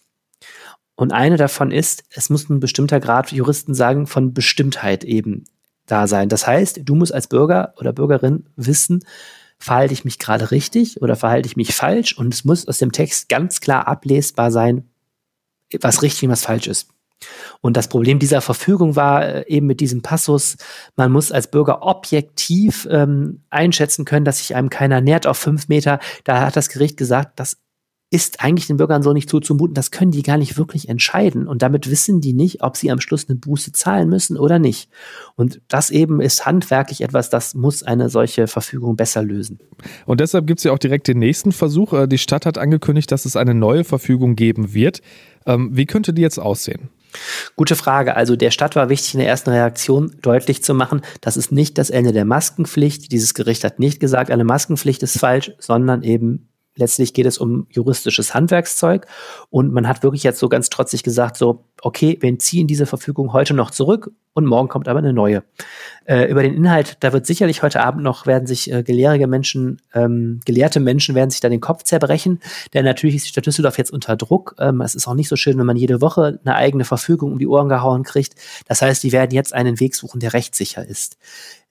Und 0.96 1.12
eine 1.12 1.37
davon 1.37 1.70
ist, 1.70 2.04
es 2.10 2.31
muss 2.31 2.48
ein 2.48 2.58
bestimmter 2.58 3.00
Grad, 3.00 3.31
Juristen 3.31 3.75
sagen, 3.75 4.06
von 4.06 4.32
Bestimmtheit 4.32 5.04
eben 5.04 5.44
da 5.87 6.06
sein. 6.06 6.28
Das 6.28 6.46
heißt, 6.46 6.81
du 6.84 6.94
musst 6.94 7.14
als 7.14 7.28
Bürger 7.28 7.75
oder 7.76 7.93
Bürgerin 7.93 8.46
wissen, 8.56 9.04
verhalte 9.58 9.94
ich 9.94 10.04
mich 10.04 10.19
gerade 10.19 10.50
richtig 10.50 11.00
oder 11.02 11.16
verhalte 11.16 11.46
ich 11.46 11.56
mich 11.56 11.75
falsch? 11.75 12.16
Und 12.16 12.34
es 12.34 12.44
muss 12.44 12.66
aus 12.66 12.78
dem 12.78 12.93
Text 12.93 13.28
ganz 13.28 13.60
klar 13.60 13.87
ablesbar 13.87 14.50
sein, 14.50 14.88
was 15.81 16.02
richtig 16.02 16.25
und 16.25 16.31
was 16.31 16.44
falsch 16.44 16.66
ist. 16.66 16.88
Und 17.60 17.76
das 17.76 17.88
Problem 17.88 18.19
dieser 18.19 18.40
Verfügung 18.40 18.94
war 18.94 19.25
äh, 19.25 19.44
eben 19.48 19.66
mit 19.66 19.81
diesem 19.81 20.02
Passus, 20.02 20.56
man 20.96 21.10
muss 21.10 21.32
als 21.32 21.50
Bürger 21.50 21.82
objektiv 21.82 22.87
ähm, 22.90 23.43
einschätzen 23.48 24.04
können, 24.04 24.26
dass 24.26 24.38
sich 24.38 24.54
einem 24.54 24.69
keiner 24.69 25.00
nährt 25.00 25.26
auf 25.26 25.38
fünf 25.38 25.69
Meter. 25.69 25.98
Da 26.25 26.43
hat 26.43 26.56
das 26.56 26.69
Gericht 26.69 26.96
gesagt, 26.96 27.40
das 27.40 27.56
ist 28.11 28.41
eigentlich 28.41 28.69
den 28.69 28.76
Bürgern 28.76 29.03
so 29.03 29.12
nicht 29.12 29.29
zuzumuten, 29.29 29.75
das 29.75 29.91
können 29.91 30.12
die 30.12 30.23
gar 30.23 30.38
nicht 30.38 30.56
wirklich 30.56 30.88
entscheiden. 30.88 31.49
Und 31.49 31.62
damit 31.62 31.91
wissen 31.91 32.20
die 32.20 32.35
nicht, 32.35 32.62
ob 32.62 32.76
sie 32.76 32.91
am 32.93 33.00
Schluss 33.00 33.29
eine 33.29 33.37
Buße 33.37 33.73
zahlen 33.73 34.08
müssen 34.08 34.37
oder 34.37 34.61
nicht. 34.61 34.88
Und 35.35 35.61
das 35.67 35.91
eben 35.91 36.20
ist 36.20 36.47
handwerklich 36.47 37.00
etwas, 37.00 37.31
das 37.31 37.55
muss 37.55 37.82
eine 37.82 38.08
solche 38.08 38.47
Verfügung 38.47 38.94
besser 38.94 39.23
lösen. 39.23 39.58
Und 40.05 40.20
deshalb 40.20 40.47
gibt 40.47 40.61
es 40.61 40.64
ja 40.64 40.73
auch 40.73 40.79
direkt 40.79 41.08
den 41.08 41.19
nächsten 41.19 41.50
Versuch. 41.50 41.93
Äh, 41.93 42.06
die 42.06 42.19
Stadt 42.19 42.47
hat 42.47 42.58
angekündigt, 42.58 43.11
dass 43.11 43.25
es 43.25 43.35
eine 43.35 43.55
neue 43.55 43.82
Verfügung 43.82 44.37
geben 44.37 44.73
wird. 44.73 45.00
Ähm, 45.44 45.70
wie 45.73 45.87
könnte 45.87 46.12
die 46.12 46.23
jetzt 46.23 46.38
aussehen? 46.38 46.91
Gute 47.56 47.75
Frage. 47.75 48.14
Also 48.14 48.37
der 48.37 48.50
Stadt 48.50 48.76
war 48.76 48.88
wichtig, 48.88 49.14
in 49.14 49.20
der 49.20 49.29
ersten 49.29 49.50
Reaktion 49.50 50.14
deutlich 50.23 50.62
zu 50.62 50.75
machen, 50.75 51.00
das 51.20 51.37
ist 51.37 51.50
nicht 51.50 51.79
das 51.79 51.91
Ende 51.91 52.12
der 52.12 52.25
Maskenpflicht. 52.25 53.11
Dieses 53.11 53.35
Gericht 53.35 53.64
hat 53.64 53.79
nicht 53.81 53.99
gesagt, 53.99 54.31
eine 54.31 54.44
Maskenpflicht 54.44 55.03
ist 55.03 55.19
falsch, 55.19 55.53
sondern 55.58 56.03
eben 56.03 56.49
letztlich 56.76 57.14
geht 57.14 57.26
es 57.26 57.38
um 57.38 57.67
juristisches 57.70 58.34
Handwerkszeug 58.34 59.06
und 59.50 59.73
man 59.73 59.88
hat 59.88 60.02
wirklich 60.02 60.23
jetzt 60.23 60.38
so 60.38 60.49
ganz 60.49 60.70
trotzig 60.70 61.02
gesagt, 61.02 61.37
so, 61.37 61.64
okay, 61.82 62.17
wir 62.20 62.38
ziehen 62.38 62.67
diese 62.67 62.87
Verfügung 62.87 63.32
heute 63.32 63.55
noch 63.55 63.70
zurück 63.70 64.12
und 64.34 64.46
morgen 64.46 64.69
kommt 64.69 64.88
aber 64.88 64.99
eine 64.99 65.12
neue. 65.12 65.43
Äh, 66.05 66.31
über 66.31 66.43
den 66.43 66.55
Inhalt, 66.55 66.99
da 67.00 67.12
wird 67.12 67.26
sicherlich 67.26 67.62
heute 67.62 67.82
Abend 67.82 68.02
noch, 68.02 68.26
werden 68.26 68.46
sich 68.46 68.70
äh, 68.70 68.82
gelehrige 68.82 69.26
Menschen, 69.26 69.81
ähm, 69.94 70.40
gelehrte 70.44 70.78
Menschen 70.78 71.14
werden 71.14 71.31
sich 71.31 71.40
da 71.40 71.49
den 71.49 71.61
Kopf 71.61 71.82
zerbrechen, 71.82 72.40
denn 72.75 72.84
natürlich 72.84 73.17
ist 73.17 73.25
die 73.25 73.31
Stadt 73.31 73.46
Düsseldorf 73.46 73.79
jetzt 73.79 73.93
unter 73.93 74.17
Druck. 74.17 74.55
Ähm, 74.58 74.81
es 74.82 74.94
ist 74.94 75.08
auch 75.08 75.14
nicht 75.14 75.29
so 75.29 75.37
schön, 75.37 75.58
wenn 75.58 75.67
man 75.67 75.76
jede 75.76 76.00
Woche 76.00 76.38
eine 76.44 76.55
eigene 76.55 76.84
Verfügung 76.84 77.32
um 77.32 77.38
die 77.38 77.49
Ohren 77.49 77.69
gehauen 77.69 78.02
kriegt. 78.02 78.34
Das 78.69 78.82
heißt, 78.82 79.02
die 79.02 79.12
werden 79.12 79.32
jetzt 79.32 79.55
einen 79.55 79.81
Weg 79.81 79.94
suchen, 79.94 80.20
der 80.20 80.34
rechtssicher 80.34 80.87
ist. 80.87 81.17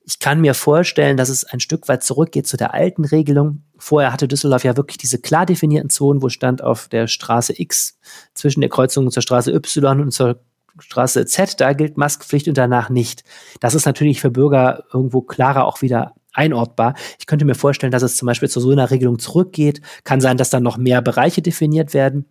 Ich 0.07 0.19
kann 0.19 0.39
mir 0.39 0.53
vorstellen, 0.53 1.17
dass 1.17 1.29
es 1.29 1.45
ein 1.45 1.59
Stück 1.59 1.87
weit 1.87 2.03
zurückgeht 2.03 2.47
zu 2.47 2.57
der 2.57 2.73
alten 2.73 3.05
Regelung. 3.05 3.63
Vorher 3.85 4.11
hatte 4.11 4.27
Düsseldorf 4.27 4.63
ja 4.63 4.75
wirklich 4.77 4.97
diese 4.97 5.19
klar 5.19 5.45
definierten 5.45 5.91
Zonen, 5.91 6.23
wo 6.23 6.29
stand 6.29 6.63
auf 6.63 6.87
der 6.87 7.05
Straße 7.05 7.53
X 7.55 7.99
zwischen 8.33 8.61
der 8.61 8.69
Kreuzung 8.71 9.11
zur 9.11 9.21
Straße 9.21 9.53
Y 9.53 10.01
und 10.01 10.09
zur 10.09 10.39
Straße 10.79 11.23
Z, 11.27 11.61
da 11.61 11.73
gilt 11.73 11.95
Maskenpflicht 11.95 12.47
und 12.47 12.57
danach 12.57 12.89
nicht. 12.89 13.23
Das 13.59 13.75
ist 13.75 13.85
natürlich 13.85 14.21
für 14.21 14.31
Bürger 14.31 14.85
irgendwo 14.91 15.21
klarer 15.21 15.65
auch 15.65 15.83
wieder 15.83 16.15
einordbar. 16.33 16.95
Ich 17.19 17.27
könnte 17.27 17.45
mir 17.45 17.53
vorstellen, 17.53 17.91
dass 17.91 18.01
es 18.01 18.17
zum 18.17 18.25
Beispiel 18.25 18.49
zu 18.49 18.59
so 18.59 18.71
einer 18.71 18.89
Regelung 18.89 19.19
zurückgeht. 19.19 19.81
Kann 20.03 20.19
sein, 20.19 20.37
dass 20.37 20.49
dann 20.49 20.63
noch 20.63 20.77
mehr 20.77 21.03
Bereiche 21.03 21.43
definiert 21.43 21.93
werden. 21.93 22.25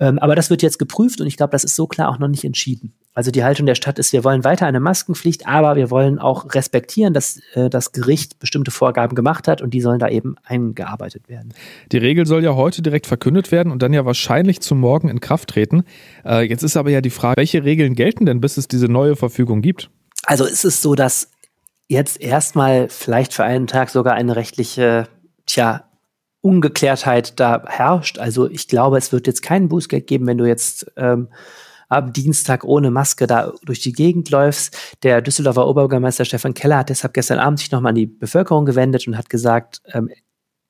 Ähm, 0.00 0.18
aber 0.18 0.34
das 0.34 0.50
wird 0.50 0.62
jetzt 0.62 0.80
geprüft 0.80 1.20
und 1.20 1.28
ich 1.28 1.36
glaube, 1.36 1.52
das 1.52 1.62
ist 1.62 1.76
so 1.76 1.86
klar 1.86 2.08
auch 2.08 2.18
noch 2.18 2.26
nicht 2.26 2.42
entschieden. 2.42 2.92
Also 3.18 3.32
die 3.32 3.42
Haltung 3.42 3.66
der 3.66 3.74
Stadt 3.74 3.98
ist, 3.98 4.12
wir 4.12 4.22
wollen 4.22 4.44
weiter 4.44 4.68
eine 4.68 4.78
Maskenpflicht, 4.78 5.48
aber 5.48 5.74
wir 5.74 5.90
wollen 5.90 6.20
auch 6.20 6.54
respektieren, 6.54 7.14
dass 7.14 7.40
äh, 7.54 7.68
das 7.68 7.90
Gericht 7.90 8.38
bestimmte 8.38 8.70
Vorgaben 8.70 9.16
gemacht 9.16 9.48
hat 9.48 9.60
und 9.60 9.74
die 9.74 9.80
sollen 9.80 9.98
da 9.98 10.08
eben 10.08 10.36
eingearbeitet 10.44 11.28
werden. 11.28 11.52
Die 11.90 11.98
Regel 11.98 12.26
soll 12.26 12.44
ja 12.44 12.54
heute 12.54 12.80
direkt 12.80 13.08
verkündet 13.08 13.50
werden 13.50 13.72
und 13.72 13.82
dann 13.82 13.92
ja 13.92 14.04
wahrscheinlich 14.04 14.60
zum 14.60 14.78
Morgen 14.78 15.08
in 15.08 15.18
Kraft 15.18 15.48
treten. 15.48 15.82
Äh, 16.24 16.48
jetzt 16.48 16.62
ist 16.62 16.76
aber 16.76 16.90
ja 16.90 17.00
die 17.00 17.10
Frage, 17.10 17.38
welche 17.38 17.64
Regeln 17.64 17.96
gelten 17.96 18.24
denn, 18.24 18.40
bis 18.40 18.56
es 18.56 18.68
diese 18.68 18.86
neue 18.86 19.16
Verfügung 19.16 19.62
gibt? 19.62 19.90
Also 20.22 20.44
ist 20.44 20.64
es 20.64 20.80
so, 20.80 20.94
dass 20.94 21.32
jetzt 21.88 22.20
erstmal 22.20 22.88
vielleicht 22.88 23.34
für 23.34 23.42
einen 23.42 23.66
Tag 23.66 23.90
sogar 23.90 24.14
eine 24.14 24.36
rechtliche, 24.36 25.08
tja, 25.44 25.88
Ungeklärtheit 26.40 27.40
da 27.40 27.64
herrscht. 27.66 28.20
Also 28.20 28.48
ich 28.48 28.68
glaube, 28.68 28.96
es 28.96 29.10
wird 29.10 29.26
jetzt 29.26 29.42
keinen 29.42 29.68
Bußgeld 29.68 30.06
geben, 30.06 30.28
wenn 30.28 30.38
du 30.38 30.44
jetzt 30.44 30.92
ähm, 30.96 31.26
am 31.88 32.12
Dienstag 32.12 32.64
ohne 32.64 32.90
Maske 32.90 33.26
da 33.26 33.52
durch 33.64 33.80
die 33.80 33.92
Gegend 33.92 34.30
läufst. 34.30 34.76
Der 35.02 35.22
Düsseldorfer 35.22 35.66
Oberbürgermeister 35.66 36.24
Stefan 36.24 36.54
Keller 36.54 36.78
hat 36.78 36.90
deshalb 36.90 37.14
gestern 37.14 37.38
Abend 37.38 37.58
sich 37.58 37.70
nochmal 37.70 37.90
an 37.90 37.96
die 37.96 38.06
Bevölkerung 38.06 38.66
gewendet 38.66 39.06
und 39.08 39.16
hat 39.16 39.30
gesagt, 39.30 39.82
ähm, 39.92 40.10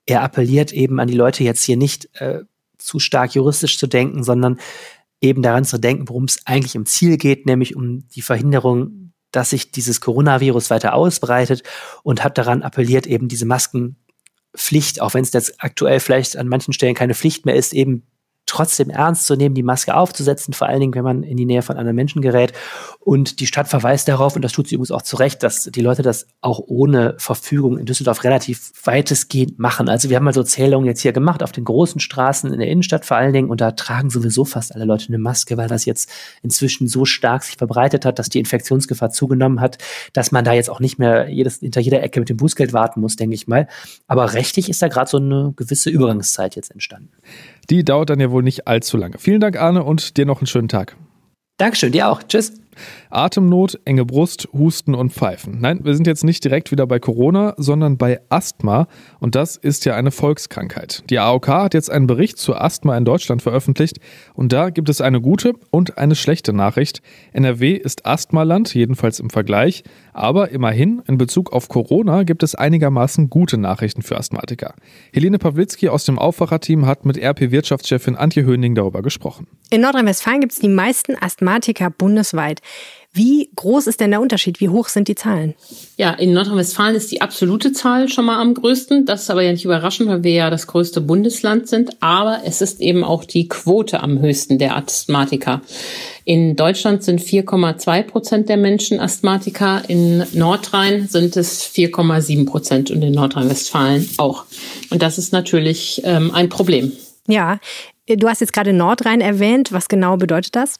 er 0.07 0.23
appelliert 0.23 0.73
eben 0.73 1.01
an 1.01 1.09
die 1.09 1.17
Leute 1.17 1.45
jetzt 1.45 1.63
hier 1.65 1.77
nicht 1.77 2.09
äh, 2.21 2.41
zu 2.79 2.99
stark 2.99 3.35
juristisch 3.35 3.79
zu 3.79 3.87
denken, 3.87 4.23
sondern 4.23 4.59
eben 5.21 5.43
daran 5.43 5.65
zu 5.65 5.79
denken, 5.79 6.09
worum 6.09 6.25
es 6.25 6.47
eigentlich 6.47 6.77
im 6.77 6.87
Ziel 6.87 7.17
geht, 7.17 7.47
nämlich 7.47 7.77
um 7.77 8.09
die 8.09 8.23
Verhinderung, 8.23 9.13
dass 9.33 9.51
sich 9.51 9.73
dieses 9.73 10.01
Coronavirus 10.01 10.71
weiter 10.71 10.95
ausbreitet 10.95 11.63
und 12.03 12.25
hat 12.25 12.39
daran 12.39 12.63
appelliert, 12.63 13.07
eben 13.07 13.29
diese 13.29 13.45
Masken 13.45 13.97
Pflicht, 14.57 15.01
auch 15.03 15.15
wenn 15.15 15.23
es 15.23 15.33
jetzt 15.33 15.63
aktuell 15.63 16.01
vielleicht 16.01 16.37
an 16.37 16.49
manchen 16.49 16.73
Stellen 16.73 16.95
keine 16.95 17.15
Pflicht 17.15 17.45
mehr 17.45 17.57
ist, 17.57 17.75
eben 17.75 18.07
trotzdem 18.49 18.91
ernst 18.91 19.27
zu 19.27 19.37
nehmen, 19.37 19.55
die 19.55 19.63
Maske 19.63 19.95
aufzusetzen, 19.95 20.55
vor 20.55 20.69
allen 20.69 20.81
Dingen, 20.81 20.95
wenn 20.95 21.05
man 21.05 21.23
in 21.23 21.37
die 21.37 21.45
Nähe 21.45 21.63
von 21.63 21.77
anderen 21.77 21.95
Menschen 21.95 22.23
gerät. 22.23 22.53
Und 23.01 23.41
die 23.41 23.47
Stadt 23.47 23.69
verweist 23.69 24.09
darauf, 24.09 24.37
und 24.37 24.43
das 24.43 24.53
tut 24.53 24.69
sie 24.69 24.75
übrigens 24.75 24.91
auch 24.91 25.03
zu 25.03 25.17
Recht, 25.17 25.43
dass 25.43 25.65
die 25.65 25.81
Leute 25.81 26.03
das 26.03 26.27
auch 26.41 26.61
ohne 26.67 27.15
Verfügung 27.19 27.79
in 27.79 27.87
Düsseldorf 27.87 28.25
relativ 28.25 28.73
weitestgehend 28.85 29.59
machen. 29.59 29.89
Also 29.89 30.09
wir 30.09 30.17
haben 30.17 30.25
mal 30.25 30.35
so 30.35 30.43
Zählungen 30.43 30.87
jetzt 30.87 31.01
hier 31.01 31.13
gemacht 31.13 31.43
auf 31.43 31.53
den 31.53 31.65
großen 31.65 32.01
Straßen 32.01 32.53
in 32.53 32.59
der 32.59 32.69
Innenstadt 32.69 33.05
vor 33.05 33.17
allen 33.17 33.33
Dingen 33.33 33.51
und 33.51 33.61
da 33.61 33.73
tragen 33.73 34.11
sowieso 34.11 34.45
fast 34.45 34.75
alle 34.75 34.85
Leute 34.85 35.09
eine 35.09 35.19
Maske, 35.19 35.57
weil 35.57 35.69
das 35.69 35.85
jetzt 35.85 36.11
inzwischen 36.43 36.89
so 36.89 37.05
stark 37.05 37.45
sich 37.45 37.57
verbreitet 37.57 38.05
hat, 38.05 38.19
dass 38.19 38.29
die 38.29 38.39
Infektionsgefahr 38.39 39.11
zugenommen 39.11 39.61
hat, 39.61 39.79
dass 40.13 40.33
man 40.33 40.45
da 40.45 40.53
jetzt 40.53 40.71
auch 40.71 40.81
nicht 40.81 40.99
mehr 40.99 41.29
jedes, 41.29 41.59
hinter 41.59 41.81
jeder 41.81 42.03
Ecke 42.03 42.21
mit 42.21 42.29
dem 42.29 42.37
Bußgeld 42.37 42.73
warten 42.73 43.01
muss, 43.01 43.17
denke 43.17 43.35
ich 43.35 43.47
mal. 43.47 43.69
Aber 44.07 44.33
rechtlich 44.33 44.69
ist 44.69 44.83
da 44.83 44.89
gerade 44.89 45.11
so 45.11 45.19
eine 45.19 45.53
gewisse 45.57 45.91
Übergangszeit 45.91 46.57
jetzt 46.57 46.71
entstanden. 46.71 47.11
Die 47.71 47.85
dauert 47.85 48.09
dann 48.09 48.21
ja 48.21 48.31
wohl 48.31 48.38
nicht 48.43 48.67
allzu 48.67 48.97
lange. 48.97 49.19
Vielen 49.19 49.41
Dank, 49.41 49.61
Arne, 49.61 49.85
und 49.85 50.17
dir 50.17 50.27
noch 50.27 50.41
einen 50.41 50.47
schönen 50.47 50.69
Tag. 50.69 50.97
Dankeschön, 51.59 51.93
dir 51.93 52.09
auch. 52.09 52.23
Tschüss. 52.23 52.53
Atemnot, 53.11 53.81
enge 53.85 54.05
Brust, 54.05 54.49
Husten 54.53 54.95
und 54.95 55.13
Pfeifen. 55.13 55.61
Nein, 55.61 55.81
wir 55.83 55.95
sind 55.95 56.07
jetzt 56.07 56.25
nicht 56.25 56.45
direkt 56.45 56.71
wieder 56.71 56.87
bei 56.87 56.99
Corona, 56.99 57.55
sondern 57.57 57.97
bei 57.97 58.21
Asthma. 58.29 58.89
Und 59.21 59.35
das 59.35 59.57
ist 59.57 59.85
ja 59.85 59.95
eine 59.95 60.11
Volkskrankheit. 60.11 61.05
Die 61.11 61.19
AOK 61.19 61.49
hat 61.49 61.75
jetzt 61.75 61.91
einen 61.91 62.07
Bericht 62.07 62.39
zu 62.39 62.55
Asthma 62.55 62.97
in 62.97 63.05
Deutschland 63.05 63.43
veröffentlicht. 63.43 63.99
Und 64.35 64.53
da 64.53 64.71
gibt 64.71 64.89
es 64.89 65.01
eine 65.01 65.21
gute 65.21 65.55
und 65.71 65.99
eine 65.99 66.15
schlechte 66.15 66.53
Nachricht. 66.53 67.03
NRW 67.33 67.73
ist 67.73 68.07
Asthmaland, 68.07 68.75
jedenfalls 68.75 69.21
im 69.21 69.31
Vergleich. 69.31 69.85
Aber 70.13 70.51
immerhin, 70.51 71.03
in 71.07 71.17
Bezug 71.17 71.53
auf 71.53 71.69
Corona 71.69 72.25
gibt 72.25 72.43
es 72.43 72.55
einigermaßen 72.55 73.31
gute 73.31 73.57
Nachrichten 73.57 74.03
für 74.03 74.17
Asthmatiker. 74.17 74.75
Helene 75.13 75.39
Pawlitzki 75.39 75.89
aus 75.89 76.05
dem 76.05 76.19
Aufwacherteam 76.19 76.87
hat 76.87 77.05
mit 77.05 77.17
RP-Wirtschaftschefin 77.17 78.17
Antje 78.17 78.45
Höning 78.45 78.75
darüber 78.75 79.03
gesprochen. 79.03 79.47
In 79.71 79.83
Nordrhein-Westfalen 79.83 80.41
gibt 80.41 80.53
es 80.53 80.59
die 80.59 80.69
meisten 80.69 81.15
Asthmatiker 81.21 81.91
bundesweit. 81.91 82.61
Wie 83.19 83.51
groß 83.57 83.87
ist 83.87 84.01
denn 84.01 84.11
der 84.11 84.21
Unterschied? 84.21 84.61
Wie 84.61 84.69
hoch 84.69 84.89
sind 84.89 85.09
die 85.09 85.15
Zahlen? 85.15 85.55
Ja, 85.97 86.13
in 86.13 86.35
Nordrhein-Westfalen 86.35 86.95
ist 86.95 87.11
die 87.11 87.23
absolute 87.23 87.73
Zahl 87.73 88.09
schon 88.09 88.27
mal 88.27 88.39
am 88.39 88.53
größten. 88.53 89.07
Das 89.07 89.23
ist 89.23 89.31
aber 89.31 89.43
ja 89.43 89.51
nicht 89.51 89.65
überraschend, 89.65 90.09
weil 90.09 90.23
wir 90.23 90.33
ja 90.33 90.51
das 90.51 90.67
größte 90.67 91.01
Bundesland 91.01 91.69
sind. 91.69 91.97
Aber 92.01 92.43
es 92.45 92.61
ist 92.61 92.81
eben 92.81 93.03
auch 93.05 93.25
die 93.25 93.49
Quote 93.49 94.03
am 94.03 94.21
höchsten 94.21 94.59
der 94.59 94.77
Asthmatiker. 94.77 95.63
In 96.25 96.55
Deutschland 96.55 97.03
sind 97.03 97.21
4,2 97.21 98.03
Prozent 98.03 98.49
der 98.51 98.59
Menschen 98.59 99.01
Asthmatiker. 99.01 99.83
In 99.89 100.25
Nordrhein 100.35 101.09
sind 101.09 101.37
es 101.37 101.65
4,7 101.65 102.47
Prozent 102.47 102.91
und 102.91 103.03
in 103.03 103.15
Nordrhein-Westfalen 103.15 104.09
auch. 104.19 104.45
Und 104.91 105.03
das 105.03 105.17
ist 105.17 105.33
natürlich 105.33 106.03
ähm, 106.05 106.31
ein 106.33 106.51
Problem. 106.51 106.93
Ja, 107.27 107.59
du 108.07 108.29
hast 108.29 108.43
jetzt 108.43 108.53
gerade 108.53 108.75
Nordrhein 108.75 109.23
erwähnt. 109.23 109.73
Was 109.73 109.89
genau 109.89 110.19
bedeutet 110.19 110.55
das? 110.55 110.77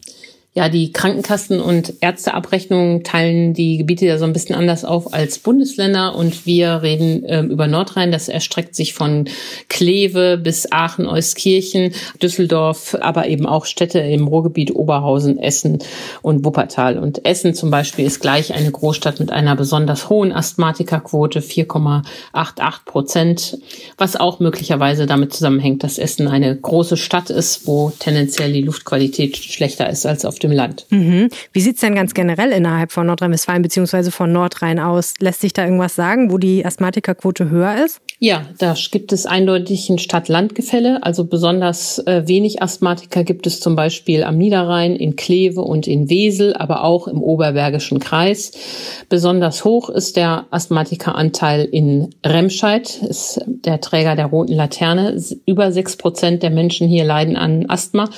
Ja, 0.59 0.69
die 0.69 0.91
Krankenkassen 0.91 1.61
und 1.61 1.95
Ärzteabrechnungen 2.01 3.05
teilen 3.05 3.55
die 3.55 3.79
Gebiete 3.79 4.07
ja 4.07 4.19
so 4.19 4.25
ein 4.25 4.33
bisschen 4.33 4.57
anders 4.57 4.85
auf 4.85 5.15
als 5.15 5.39
Bundesländer 5.39 6.17
und 6.17 6.47
wir 6.47 6.83
reden 6.83 7.25
äh, 7.25 7.43
über 7.43 7.69
Nordrhein. 7.69 8.11
Das 8.11 8.29
erstreckt 8.29 8.75
sich 8.75 8.93
von 8.93 9.29
Kleve 9.69 10.37
bis 10.37 10.73
Aachen, 10.73 11.07
Euskirchen, 11.07 11.93
Düsseldorf, 12.21 12.97
aber 13.01 13.29
eben 13.29 13.47
auch 13.47 13.67
Städte 13.67 14.01
im 14.01 14.27
Ruhrgebiet 14.27 14.75
Oberhausen, 14.75 15.39
Essen 15.39 15.79
und 16.23 16.45
Wuppertal. 16.45 16.99
Und 16.99 17.25
Essen 17.25 17.55
zum 17.55 17.71
Beispiel 17.71 18.05
ist 18.05 18.19
gleich 18.19 18.53
eine 18.53 18.73
Großstadt 18.73 19.21
mit 19.21 19.31
einer 19.31 19.55
besonders 19.55 20.11
hohen 20.11 20.33
Asthmatikerquote, 20.33 21.39
4,88 21.39 22.85
Prozent, 22.85 23.59
was 23.97 24.17
auch 24.17 24.41
möglicherweise 24.41 25.07
damit 25.07 25.33
zusammenhängt, 25.33 25.85
dass 25.85 25.99
Essen 25.99 26.27
eine 26.27 26.57
große 26.57 26.97
Stadt 26.97 27.31
ist, 27.31 27.69
wo 27.69 27.93
tendenziell 27.97 28.53
die 28.53 28.63
Luftqualität 28.63 29.37
schlechter 29.37 29.89
ist 29.89 30.05
als 30.05 30.25
auf 30.25 30.41
dem 30.41 30.48
Land. 30.53 30.87
Mhm. 30.91 31.29
Wie 31.53 31.61
sieht's 31.61 31.81
denn 31.81 31.95
ganz 31.95 32.15
generell 32.15 32.51
innerhalb 32.51 32.93
von 32.93 33.07
Nordrhein-Westfalen 33.07 33.63
beziehungsweise 33.63 34.11
von 34.11 34.33
Nordrhein 34.33 34.79
aus? 34.79 35.15
Lässt 35.21 35.41
sich 35.41 35.53
da 35.53 35.65
irgendwas 35.65 35.95
sagen, 35.95 36.31
wo 36.31 36.39
die 36.39 36.65
Asthmatikerquote 36.65 37.51
höher 37.51 37.85
ist? 37.85 38.01
Ja, 38.21 38.47
da 38.59 38.75
gibt 38.91 39.13
es 39.13 39.27
eindeutig 39.27 39.89
ein 39.91 39.99
Stadt-Land-Gefälle. 39.99 41.05
Also 41.05 41.25
besonders 41.25 42.01
äh, 42.01 42.27
wenig 42.27 42.61
Asthmatiker 42.61 43.23
gibt 43.23 43.47
es 43.47 43.61
zum 43.61 43.77
Beispiel 43.77 44.25
am 44.25 44.37
Niederrhein, 44.37 44.97
in 44.97 45.15
Kleve 45.15 45.61
und 45.61 45.87
in 45.87 46.11
Wesel, 46.11 46.55
aber 46.55 46.83
auch 46.83 47.07
im 47.07 47.23
Oberbergischen 47.23 48.01
Kreis. 48.01 48.51
Besonders 49.09 49.65
hoch 49.65 49.89
ist 49.89 50.17
der 50.17 50.47
Asthmatikeranteil 50.51 51.65
in 51.65 52.15
Remscheid, 52.27 53.01
ist 53.03 53.41
der 53.47 53.81
Träger 53.81 54.17
der 54.17 54.27
roten 54.27 54.55
Laterne. 54.55 55.17
Über 55.47 55.71
sechs 55.71 55.97
Prozent 55.97 56.43
der 56.43 56.51
Menschen 56.51 56.89
hier 56.89 57.05
leiden 57.05 57.37
an 57.37 57.67
Asthma. 57.69 58.11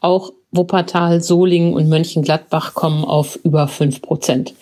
Auch 0.00 0.32
Wuppertal, 0.50 1.20
Solingen 1.22 1.74
und 1.74 1.88
Mönchengladbach 1.88 2.74
kommen 2.74 3.04
auf 3.04 3.38
über 3.42 3.68
fünf 3.68 4.02
Prozent. 4.02 4.54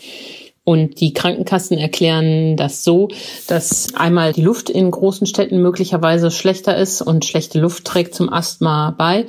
Und 0.69 1.01
die 1.01 1.13
Krankenkassen 1.13 1.79
erklären 1.79 2.57
das 2.57 2.83
so, 2.83 3.07
dass 3.47 3.95
einmal 3.95 4.33
die 4.33 4.43
Luft 4.43 4.69
in 4.69 4.91
großen 4.91 5.29
Städten 5.29 5.63
möglicherweise 5.63 6.33
schlechter 6.33 6.77
ist 6.77 7.03
und 7.03 7.25
schlechte 7.25 7.61
Luft 7.61 7.85
trägt 7.85 8.17
zum 8.17 8.33
Asthma 8.33 8.93
bei. 8.99 9.27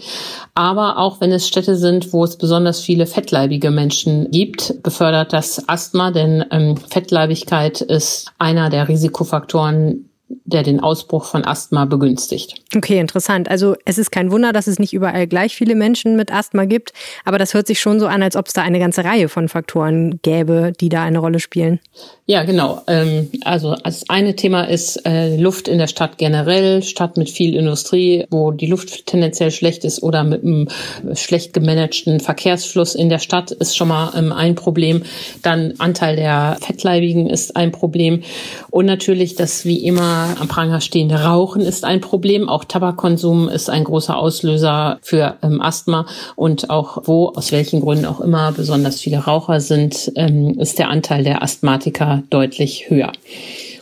Aber 0.55 0.97
auch 0.97 1.21
wenn 1.21 1.31
es 1.31 1.47
Städte 1.47 1.75
sind, 1.75 2.11
wo 2.11 2.23
es 2.23 2.37
besonders 2.37 2.79
viele 2.79 3.05
fettleibige 3.05 3.69
Menschen 3.69 4.31
gibt, 4.31 4.81
befördert 4.81 5.31
das 5.31 5.69
Asthma, 5.69 6.09
denn 6.09 6.43
ähm, 6.49 6.75
Fettleibigkeit 6.75 7.81
ist 7.81 8.31
einer 8.39 8.71
der 8.71 8.89
Risikofaktoren, 8.89 10.09
der 10.47 10.63
den 10.63 10.79
Ausbruch 10.79 11.25
von 11.25 11.45
Asthma 11.45 11.85
begünstigt. 11.85 12.55
Okay, 12.75 12.99
interessant. 12.99 13.49
Also 13.51 13.75
es 13.85 13.97
ist 13.97 14.11
kein 14.11 14.31
Wunder, 14.31 14.53
dass 14.53 14.67
es 14.67 14.79
nicht 14.79 14.93
überall 14.93 15.27
gleich 15.27 15.55
viele 15.55 15.75
Menschen 15.75 16.15
mit 16.15 16.33
Asthma 16.33 16.65
gibt, 16.65 16.93
aber 17.25 17.37
das 17.37 17.53
hört 17.53 17.67
sich 17.67 17.79
schon 17.79 17.99
so 17.99 18.07
an, 18.07 18.23
als 18.23 18.35
ob 18.35 18.47
es 18.47 18.53
da 18.53 18.61
eine 18.61 18.79
ganze 18.79 19.03
Reihe 19.03 19.29
von 19.29 19.49
Faktoren 19.49 20.19
gäbe, 20.23 20.71
die 20.79 20.89
da 20.89 21.03
eine 21.03 21.19
Rolle 21.19 21.39
spielen. 21.39 21.79
Ja, 22.25 22.43
genau. 22.43 22.81
Ähm, 22.87 23.29
also 23.43 23.75
das 23.75 24.09
eine 24.09 24.35
Thema 24.35 24.63
ist 24.63 25.05
äh, 25.05 25.35
Luft 25.37 25.67
in 25.67 25.77
der 25.77 25.87
Stadt 25.87 26.17
generell, 26.17 26.81
Stadt 26.81 27.17
mit 27.17 27.29
viel 27.29 27.53
Industrie, 27.55 28.25
wo 28.29 28.51
die 28.51 28.67
Luft 28.67 29.05
tendenziell 29.05 29.51
schlecht 29.51 29.83
ist 29.83 30.01
oder 30.01 30.23
mit 30.23 30.43
einem 30.43 30.69
schlecht 31.13 31.53
gemanagten 31.53 32.19
Verkehrsfluss 32.19 32.95
in 32.95 33.09
der 33.09 33.19
Stadt 33.19 33.51
ist 33.51 33.75
schon 33.75 33.89
mal 33.89 34.13
ähm, 34.17 34.31
ein 34.31 34.55
Problem. 34.55 35.03
Dann 35.41 35.73
Anteil 35.77 36.15
der 36.15 36.57
Fettleibigen 36.61 37.29
ist 37.29 37.55
ein 37.55 37.71
Problem 37.71 38.23
und 38.69 38.85
natürlich 38.85 39.35
das 39.35 39.65
wie 39.65 39.85
immer 39.85 40.36
am 40.39 40.47
Pranger 40.47 40.81
stehende 40.81 41.23
Rauchen 41.23 41.61
ist 41.61 41.83
ein 41.83 42.01
Problem. 42.01 42.49
Auch 42.49 42.63
Tabakkonsum 42.63 43.49
ist 43.49 43.69
ein 43.69 43.83
großer 43.83 44.17
Auslöser 44.17 44.99
für 45.01 45.35
ähm, 45.41 45.61
Asthma 45.61 46.05
und 46.35 46.69
auch 46.69 47.03
wo, 47.05 47.29
aus 47.29 47.51
welchen 47.51 47.81
Gründen 47.81 48.05
auch 48.05 48.21
immer, 48.21 48.51
besonders 48.51 49.01
viele 49.01 49.19
Raucher 49.19 49.59
sind, 49.59 50.11
ähm, 50.15 50.59
ist 50.59 50.79
der 50.79 50.89
Anteil 50.89 51.23
der 51.23 51.41
Asthmatiker 51.43 52.23
deutlich 52.29 52.89
höher. 52.89 53.11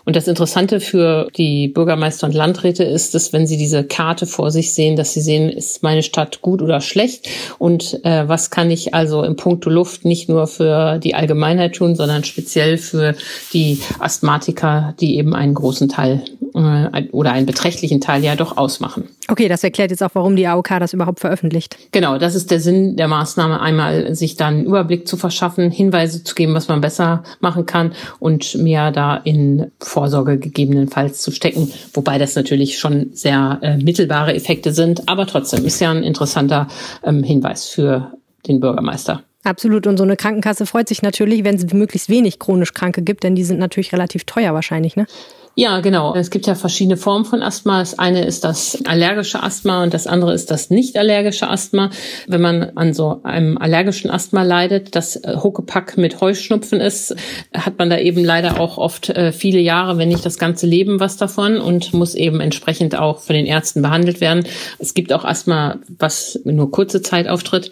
Und 0.05 0.15
das 0.15 0.27
Interessante 0.27 0.79
für 0.79 1.27
die 1.35 1.67
Bürgermeister 1.67 2.27
und 2.27 2.33
Landräte 2.33 2.83
ist, 2.83 3.15
dass 3.15 3.33
wenn 3.33 3.47
sie 3.47 3.57
diese 3.57 3.83
Karte 3.83 4.27
vor 4.27 4.51
sich 4.51 4.73
sehen, 4.73 4.95
dass 4.95 5.13
sie 5.13 5.21
sehen, 5.21 5.49
ist 5.49 5.81
meine 5.81 6.03
Stadt 6.03 6.41
gut 6.41 6.61
oder 6.61 6.79
schlecht 6.79 7.27
und 7.57 7.99
äh, 8.05 8.27
was 8.27 8.51
kann 8.51 8.69
ich 8.69 8.93
also 8.93 9.23
im 9.23 9.35
Punkto 9.35 9.69
Luft 9.69 10.05
nicht 10.05 10.29
nur 10.29 10.45
für 10.45 10.99
die 10.99 11.15
Allgemeinheit 11.15 11.75
tun, 11.75 11.95
sondern 11.95 12.23
speziell 12.23 12.77
für 12.77 13.15
die 13.51 13.79
Asthmatiker, 13.99 14.93
die 14.99 15.17
eben 15.17 15.33
einen 15.33 15.55
großen 15.55 15.89
Teil 15.89 16.23
äh, 16.53 17.07
oder 17.11 17.31
einen 17.31 17.47
beträchtlichen 17.47 17.99
Teil 17.99 18.23
ja 18.23 18.35
doch 18.35 18.57
ausmachen. 18.57 19.09
Okay, 19.27 19.47
das 19.47 19.63
erklärt 19.63 19.89
jetzt 19.89 20.03
auch, 20.03 20.11
warum 20.13 20.35
die 20.35 20.45
AOK 20.45 20.79
das 20.79 20.93
überhaupt 20.93 21.19
veröffentlicht. 21.19 21.77
Genau, 21.91 22.17
das 22.19 22.35
ist 22.35 22.51
der 22.51 22.59
Sinn 22.59 22.95
der 22.95 23.07
Maßnahme, 23.07 23.59
einmal 23.59 24.13
sich 24.13 24.35
dann 24.35 24.55
einen 24.55 24.65
Überblick 24.65 25.07
zu 25.07 25.17
verschaffen, 25.17 25.71
Hinweise 25.71 26.23
zu 26.23 26.35
geben, 26.35 26.53
was 26.53 26.67
man 26.67 26.81
besser 26.81 27.23
machen 27.39 27.65
kann 27.65 27.93
und 28.19 28.55
mehr 28.55 28.91
da 28.91 29.17
in 29.17 29.71
Vorsorge 29.79 30.37
gegebenenfalls 30.37 31.21
zu 31.21 31.31
stecken, 31.31 31.71
wobei 31.93 32.19
das 32.19 32.35
natürlich 32.35 32.77
schon 32.77 33.09
sehr 33.13 33.59
äh, 33.61 33.77
mittelbare 33.77 34.35
Effekte 34.35 34.71
sind, 34.71 35.09
aber 35.09 35.25
trotzdem 35.25 35.65
ist 35.65 35.79
ja 35.79 35.89
ein 35.89 36.03
interessanter 36.03 36.67
ähm, 37.03 37.23
Hinweis 37.23 37.67
für 37.67 38.13
den 38.47 38.59
Bürgermeister. 38.59 39.23
Absolut. 39.43 39.85
Und 39.85 39.97
so 39.97 40.03
eine 40.03 40.17
Krankenkasse 40.17 40.65
freut 40.65 40.87
sich 40.89 41.03
natürlich, 41.03 41.43
wenn 41.43 41.55
es 41.55 41.71
möglichst 41.71 42.09
wenig 42.09 42.39
chronisch 42.39 42.73
Kranke 42.73 43.03
gibt, 43.03 43.23
denn 43.23 43.35
die 43.35 43.43
sind 43.43 43.59
natürlich 43.59 43.93
relativ 43.93 44.23
teuer 44.25 44.53
wahrscheinlich, 44.53 44.95
ne? 44.95 45.05
Ja, 45.57 45.79
genau. 45.79 46.13
Es 46.13 46.31
gibt 46.31 46.47
ja 46.47 46.55
verschiedene 46.55 46.97
Formen 46.97 47.23
von 47.23 47.41
Asthma. 47.41 47.79
Das 47.79 47.97
eine 47.97 48.25
ist 48.25 48.43
das 48.43 48.77
allergische 48.83 49.41
Asthma 49.41 49.83
und 49.83 49.93
das 49.93 50.05
andere 50.05 50.33
ist 50.33 50.51
das 50.51 50.69
nicht 50.69 50.97
allergische 50.97 51.49
Asthma. 51.49 51.91
Wenn 52.27 52.41
man 52.41 52.71
an 52.75 52.93
so 52.93 53.21
einem 53.23 53.57
allergischen 53.57 54.11
Asthma 54.11 54.43
leidet, 54.43 54.97
das 54.97 55.15
äh, 55.15 55.37
Huckepack 55.41 55.97
mit 55.97 56.19
Heuschnupfen 56.19 56.81
ist, 56.81 57.15
hat 57.53 57.79
man 57.79 57.89
da 57.89 57.97
eben 57.97 58.25
leider 58.25 58.59
auch 58.59 58.77
oft 58.77 59.07
äh, 59.11 59.31
viele 59.31 59.61
Jahre, 59.61 59.97
wenn 59.97 60.09
nicht 60.09 60.25
das 60.25 60.37
ganze 60.37 60.67
Leben 60.67 60.99
was 60.99 61.15
davon 61.15 61.61
und 61.61 61.93
muss 61.93 62.15
eben 62.15 62.41
entsprechend 62.41 62.97
auch 62.97 63.19
von 63.19 63.37
den 63.37 63.45
Ärzten 63.45 63.81
behandelt 63.81 64.19
werden. 64.19 64.45
Es 64.79 64.93
gibt 64.93 65.13
auch 65.13 65.23
Asthma, 65.23 65.79
was 65.87 66.37
nur 66.43 66.69
kurze 66.69 67.01
Zeit 67.01 67.29
auftritt. 67.29 67.71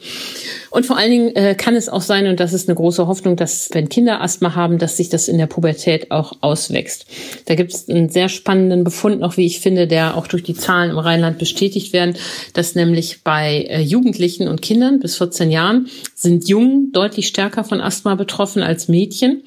Und 0.70 0.86
vor 0.86 0.98
allen 0.98 1.12
Dingen 1.12 1.36
äh, 1.36 1.54
kann 1.54 1.75
es 1.75 1.90
auch 1.90 2.02
sein, 2.02 2.28
und 2.28 2.40
das 2.40 2.54
ist 2.54 2.70
eine 2.70 2.75
große 2.75 3.08
Hoffnung, 3.08 3.36
dass 3.36 3.70
wenn 3.74 3.90
Kinder 3.90 4.22
Asthma 4.22 4.56
haben, 4.56 4.78
dass 4.78 4.96
sich 4.96 5.10
das 5.10 5.28
in 5.28 5.38
der 5.38 5.48
Pubertät 5.48 6.12
auch 6.12 6.32
auswächst. 6.40 7.06
Da 7.46 7.56
gibt 7.56 7.73
es 7.74 7.89
einen 7.89 8.10
sehr 8.10 8.30
spannenden 8.30 8.84
Befund 8.84 9.20
noch, 9.20 9.38
wie 9.38 9.46
ich 9.46 9.60
finde, 9.60 9.88
der 9.88 10.18
auch 10.18 10.27
durch 10.27 10.44
die 10.44 10.53
Zahlen 10.53 10.92
im 10.92 10.98
Rheinland 10.98 11.38
bestätigt 11.38 11.94
werden, 11.94 12.15
dass 12.53 12.75
nämlich 12.75 13.24
bei 13.24 13.65
äh, 13.70 13.82
Jugendlichen 13.82 14.48
und 14.48 14.62
Kindern 14.62 15.00
bis 15.00 15.18
14 15.18 15.51
Jahren 15.51 15.88
sind 16.15 16.48
Jungen 16.48 16.92
deutlich 16.92 17.27
stärker 17.27 17.63
von 17.63 17.82
Asthma 17.82 18.15
betroffen 18.15 18.62
als 18.62 18.88
Mädchen. 18.88 19.44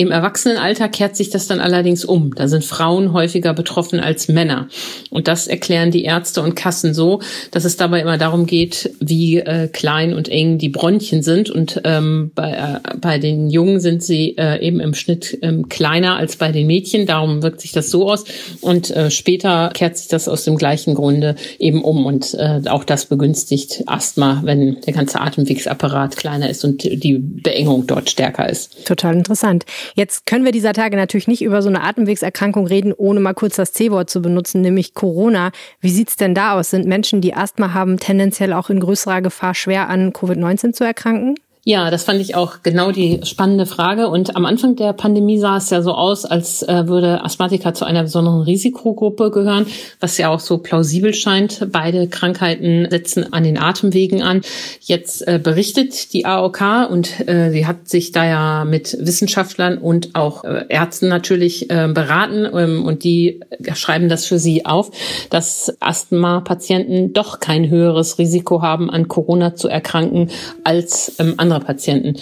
Im 0.00 0.12
Erwachsenenalter 0.12 0.88
kehrt 0.88 1.16
sich 1.16 1.28
das 1.28 1.48
dann 1.48 1.58
allerdings 1.58 2.04
um. 2.04 2.32
Da 2.32 2.46
sind 2.46 2.64
Frauen 2.64 3.12
häufiger 3.12 3.52
betroffen 3.52 3.98
als 3.98 4.28
Männer. 4.28 4.68
Und 5.10 5.26
das 5.26 5.48
erklären 5.48 5.90
die 5.90 6.04
Ärzte 6.04 6.40
und 6.40 6.54
Kassen 6.54 6.94
so, 6.94 7.20
dass 7.50 7.64
es 7.64 7.76
dabei 7.76 8.02
immer 8.02 8.16
darum 8.16 8.46
geht, 8.46 8.94
wie 9.00 9.38
äh, 9.38 9.66
klein 9.66 10.14
und 10.14 10.28
eng 10.28 10.58
die 10.58 10.68
Bronchien 10.68 11.24
sind. 11.24 11.50
Und 11.50 11.80
ähm, 11.82 12.30
bei, 12.36 12.52
äh, 12.52 12.96
bei 13.00 13.18
den 13.18 13.50
Jungen 13.50 13.80
sind 13.80 14.04
sie 14.04 14.36
äh, 14.38 14.64
eben 14.64 14.78
im 14.78 14.94
Schnitt 14.94 15.36
ähm, 15.42 15.68
kleiner 15.68 16.14
als 16.14 16.36
bei 16.36 16.52
den 16.52 16.68
Mädchen. 16.68 17.04
Darum 17.04 17.42
wirkt 17.42 17.60
sich 17.60 17.72
das 17.72 17.90
so 17.90 18.08
aus. 18.08 18.24
Und 18.60 18.92
äh, 18.92 19.10
später 19.10 19.70
kehrt 19.74 19.98
sich 19.98 20.06
das 20.06 20.28
aus 20.28 20.44
dem 20.44 20.58
gleichen 20.58 20.94
Grunde 20.94 21.34
eben 21.58 21.82
um. 21.82 22.06
Und 22.06 22.34
äh, 22.34 22.60
auch 22.68 22.84
das 22.84 23.06
begünstigt 23.06 23.82
Asthma, 23.86 24.42
wenn 24.44 24.80
der 24.82 24.92
ganze 24.92 25.20
Atemwegsapparat 25.20 26.16
kleiner 26.16 26.48
ist 26.48 26.64
und 26.64 26.84
die 26.84 27.18
Beengung 27.18 27.88
dort 27.88 28.10
stärker 28.10 28.48
ist. 28.48 28.86
Total 28.86 29.16
interessant. 29.16 29.64
Jetzt 29.94 30.26
können 30.26 30.44
wir 30.44 30.52
dieser 30.52 30.72
Tage 30.72 30.96
natürlich 30.96 31.28
nicht 31.28 31.42
über 31.42 31.62
so 31.62 31.68
eine 31.68 31.82
Atemwegserkrankung 31.82 32.66
reden, 32.66 32.92
ohne 32.92 33.20
mal 33.20 33.34
kurz 33.34 33.56
das 33.56 33.72
C-Wort 33.72 34.10
zu 34.10 34.22
benutzen, 34.22 34.60
nämlich 34.60 34.94
Corona. 34.94 35.50
Wie 35.80 35.90
sieht's 35.90 36.16
denn 36.16 36.34
da 36.34 36.58
aus? 36.58 36.70
Sind 36.70 36.86
Menschen, 36.86 37.20
die 37.20 37.34
Asthma 37.34 37.74
haben, 37.74 37.98
tendenziell 37.98 38.52
auch 38.52 38.70
in 38.70 38.80
größerer 38.80 39.22
Gefahr, 39.22 39.54
schwer 39.54 39.88
an 39.88 40.12
Covid-19 40.12 40.72
zu 40.72 40.84
erkranken? 40.84 41.36
Ja, 41.68 41.90
das 41.90 42.04
fand 42.04 42.18
ich 42.22 42.34
auch 42.34 42.62
genau 42.62 42.92
die 42.92 43.20
spannende 43.24 43.66
Frage. 43.66 44.08
Und 44.08 44.36
am 44.36 44.46
Anfang 44.46 44.74
der 44.74 44.94
Pandemie 44.94 45.38
sah 45.38 45.58
es 45.58 45.68
ja 45.68 45.82
so 45.82 45.92
aus, 45.92 46.24
als 46.24 46.62
äh, 46.62 46.88
würde 46.88 47.22
Asthmatiker 47.22 47.74
zu 47.74 47.84
einer 47.84 48.04
besonderen 48.04 48.40
Risikogruppe 48.40 49.30
gehören, 49.30 49.66
was 50.00 50.16
ja 50.16 50.30
auch 50.30 50.40
so 50.40 50.56
plausibel 50.56 51.12
scheint. 51.12 51.68
Beide 51.70 52.08
Krankheiten 52.08 52.86
setzen 52.88 53.34
an 53.34 53.44
den 53.44 53.58
Atemwegen 53.58 54.22
an. 54.22 54.40
Jetzt 54.80 55.28
äh, 55.28 55.38
berichtet 55.38 56.14
die 56.14 56.24
AOK 56.24 56.88
und 56.88 57.28
äh, 57.28 57.50
sie 57.50 57.66
hat 57.66 57.86
sich 57.86 58.12
da 58.12 58.24
ja 58.24 58.64
mit 58.64 58.96
Wissenschaftlern 58.98 59.76
und 59.76 60.14
auch 60.14 60.44
Ärzten 60.70 61.08
natürlich 61.08 61.68
äh, 61.68 61.88
beraten 61.92 62.48
ähm, 62.50 62.86
und 62.86 63.04
die 63.04 63.40
schreiben 63.74 64.08
das 64.08 64.24
für 64.24 64.38
sie 64.38 64.64
auf, 64.64 64.90
dass 65.28 65.76
Asthma-Patienten 65.80 67.12
doch 67.12 67.40
kein 67.40 67.68
höheres 67.68 68.18
Risiko 68.18 68.62
haben, 68.62 68.88
an 68.88 69.08
Corona 69.08 69.54
zu 69.54 69.68
erkranken 69.68 70.30
als 70.64 71.16
ähm, 71.18 71.34
andere 71.58 71.66
Patienten. 71.66 72.16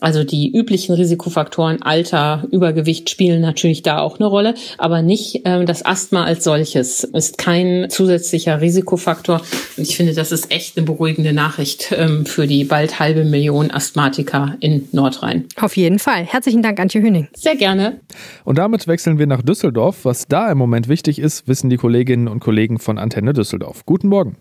Also 0.00 0.22
die 0.22 0.56
üblichen 0.56 0.94
Risikofaktoren 0.94 1.82
Alter, 1.82 2.46
Übergewicht 2.52 3.10
spielen 3.10 3.40
natürlich 3.40 3.82
da 3.82 3.98
auch 3.98 4.20
eine 4.20 4.28
Rolle, 4.28 4.54
aber 4.78 5.02
nicht 5.02 5.42
ähm, 5.44 5.66
das 5.66 5.84
Asthma 5.84 6.22
als 6.22 6.44
solches 6.44 7.02
ist 7.02 7.36
kein 7.36 7.90
zusätzlicher 7.90 8.60
Risikofaktor. 8.60 9.40
Und 9.76 9.88
ich 9.88 9.96
finde, 9.96 10.14
das 10.14 10.30
ist 10.30 10.52
echt 10.52 10.76
eine 10.76 10.86
beruhigende 10.86 11.32
Nachricht 11.32 11.90
ähm, 11.90 12.26
für 12.26 12.46
die 12.46 12.62
bald 12.62 13.00
halbe 13.00 13.24
Million 13.24 13.72
Asthmatiker 13.72 14.56
in 14.60 14.88
Nordrhein. 14.92 15.46
Auf 15.60 15.76
jeden 15.76 15.98
Fall. 15.98 16.24
Herzlichen 16.24 16.62
Dank, 16.62 16.78
Antje 16.78 17.02
Höning. 17.02 17.26
Sehr 17.34 17.56
gerne. 17.56 17.98
Und 18.44 18.56
damit 18.56 18.86
wechseln 18.86 19.18
wir 19.18 19.26
nach 19.26 19.42
Düsseldorf. 19.42 20.04
Was 20.04 20.28
da 20.28 20.48
im 20.52 20.58
Moment 20.58 20.86
wichtig 20.86 21.18
ist, 21.18 21.48
wissen 21.48 21.70
die 21.70 21.76
Kolleginnen 21.76 22.28
und 22.28 22.38
Kollegen 22.38 22.78
von 22.78 22.98
Antenne 22.98 23.32
Düsseldorf. 23.32 23.84
Guten 23.84 24.06
Morgen. 24.06 24.36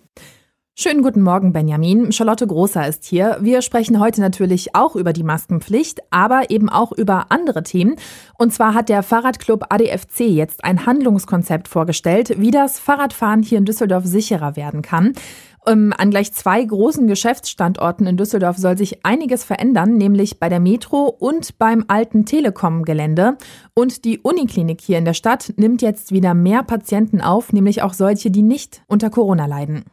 Schönen 0.80 1.02
guten 1.02 1.24
Morgen, 1.24 1.54
Benjamin. 1.54 2.12
Charlotte 2.12 2.46
Großer 2.46 2.88
ist 2.88 3.04
hier. 3.04 3.40
Wir 3.42 3.64
sprechen 3.64 4.00
heute 4.00 4.22
natürlich 4.22 4.76
auch 4.76 4.96
über 4.96 5.12
die 5.12 5.24
Maskenpflicht, 5.24 6.02
aber 6.12 6.52
eben 6.52 6.70
auch 6.70 6.92
über 6.92 7.32
andere 7.32 7.64
Themen. 7.64 7.96
Und 8.38 8.54
zwar 8.54 8.76
hat 8.76 8.88
der 8.88 9.02
Fahrradclub 9.02 9.66
ADFC 9.70 10.20
jetzt 10.30 10.64
ein 10.64 10.86
Handlungskonzept 10.86 11.68
vorgestellt, 11.68 12.40
wie 12.40 12.52
das 12.52 12.78
Fahrradfahren 12.78 13.42
hier 13.42 13.58
in 13.58 13.66
Düsseldorf 13.66 14.06
sicherer 14.06 14.56
werden 14.56 14.84
kann. 14.84 15.14
Um, 15.66 15.74
ähm, 15.74 15.94
an 15.98 16.12
gleich 16.12 16.32
zwei 16.32 16.64
großen 16.64 17.08
Geschäftsstandorten 17.08 18.06
in 18.06 18.16
Düsseldorf 18.16 18.58
soll 18.58 18.78
sich 18.78 19.04
einiges 19.04 19.44
verändern, 19.44 19.98
nämlich 19.98 20.40
bei 20.40 20.48
der 20.48 20.60
Metro 20.60 21.06
und 21.06 21.58
beim 21.58 21.86
alten 21.88 22.28
Telekom-Gelände. 22.28 23.38
Und 23.74 24.06
die 24.06 24.20
Uniklinik 24.20 24.80
hier 24.80 25.00
in 25.00 25.06
der 25.06 25.16
Stadt 25.16 25.56
nimmt 25.58 25.82
jetzt 25.82 26.12
wieder 26.12 26.36
mehr 26.36 26.62
Patienten 26.62 27.20
auf, 27.20 27.52
nämlich 27.52 27.82
auch 27.82 27.94
solche, 27.94 28.30
die 28.30 28.44
nicht 28.44 28.84
unter 28.86 29.10
Corona 29.10 29.48
leiden. 29.48 29.84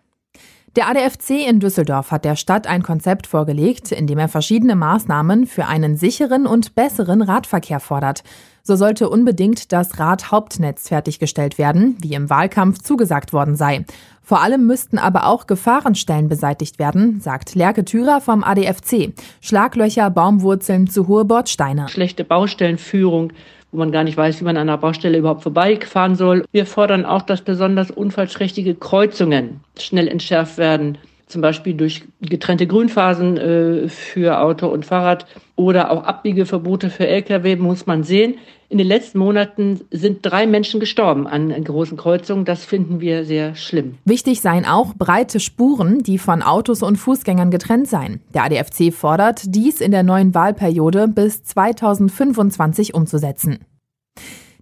Der 0.76 0.88
ADFC 0.88 1.49
in 1.49 1.61
Düsseldorf 1.61 2.11
hat 2.11 2.25
der 2.25 2.35
Stadt 2.35 2.66
ein 2.66 2.83
Konzept 2.83 3.28
vorgelegt, 3.28 3.93
in 3.93 4.09
dem 4.09 4.19
er 4.19 4.26
verschiedene 4.26 4.75
Maßnahmen 4.75 5.47
für 5.47 5.66
einen 5.66 5.97
sicheren 5.97 6.49
und 6.49 6.75
besseren 6.75 7.23
Radverkehr 7.23 7.78
fordert. 7.78 8.25
So 8.64 8.75
sollte 8.75 9.09
unbedingt 9.09 9.71
das 9.71 10.00
Radhauptnetz 10.00 10.88
fertiggestellt 10.88 11.59
werden, 11.59 11.97
wie 12.00 12.14
im 12.14 12.28
Wahlkampf 12.28 12.81
zugesagt 12.83 13.33
worden 13.33 13.54
sei. 13.54 13.85
Vor 14.21 14.43
allem 14.43 14.66
müssten 14.66 14.99
aber 14.99 15.26
auch 15.26 15.47
Gefahrenstellen 15.47 16.28
beseitigt 16.28 16.81
werden, 16.81 17.21
sagt 17.21 17.54
Lerke 17.54 17.85
Thürer 17.85 18.21
vom 18.21 18.43
ADFC. 18.43 19.12
Schlaglöcher, 19.40 20.11
Baumwurzeln 20.11 20.88
zu 20.88 21.07
hohe 21.07 21.25
Bordsteine. 21.25 21.88
Schlechte 21.88 22.25
Baustellenführung, 22.25 23.33
wo 23.75 23.78
man 23.78 23.90
gar 23.90 24.04
nicht 24.04 24.16
weiß, 24.16 24.40
wie 24.40 24.45
man 24.45 24.57
an 24.57 24.69
einer 24.69 24.78
Baustelle 24.78 25.19
überhaupt 25.19 25.43
vorbeifahren 25.43 26.14
soll. 26.14 26.45
Wir 26.52 26.64
fordern 26.64 27.04
auch, 27.04 27.23
dass 27.23 27.43
besonders 27.43 27.90
unfallträchtige 27.90 28.76
Kreuzungen 28.76 29.61
schnell 29.76 30.07
entschärft 30.07 30.59
werden, 30.59 30.97
zum 31.35 31.43
Beispiel 31.43 31.75
durch 31.75 32.05
getrennte 32.21 32.69
Grünphasen 32.69 33.37
äh, 33.37 33.88
für 33.88 34.38
Auto 34.38 34.69
und 34.69 34.87
Fahrrad 34.87 35.26
oder 35.57 35.91
auch 35.91 36.05
Abbiegeverbote 36.05 36.91
für 36.91 37.09
Lkw, 37.09 37.57
muss 37.57 37.87
man 37.87 38.05
sehen. 38.05 38.37
In 38.69 38.79
den 38.79 38.87
letzten 38.87 39.19
Monaten 39.19 39.81
sind 39.91 40.21
drei 40.23 40.47
Menschen 40.47 40.79
gestorben 40.79 41.26
an 41.26 41.50
großen 41.64 41.97
Kreuzungen. 41.97 42.45
Das 42.45 42.64
finden 42.64 43.00
wir 43.00 43.25
sehr 43.25 43.57
schlimm. 43.57 43.97
Wichtig 44.05 44.41
seien 44.41 44.64
auch 44.64 44.95
breite 44.95 45.41
Spuren, 45.41 46.05
die 46.05 46.19
von 46.19 46.41
Autos 46.41 46.81
und 46.85 46.95
Fußgängern 46.95 47.50
getrennt 47.50 47.88
seien. 47.88 48.21
Der 48.33 48.45
ADFC 48.45 48.95
fordert, 48.95 49.43
dies 49.47 49.81
in 49.81 49.91
der 49.91 50.05
neuen 50.05 50.37
Wahlperiode 50.37 51.09
bis 51.09 51.43
2025 51.43 52.95
umzusetzen. 52.95 53.59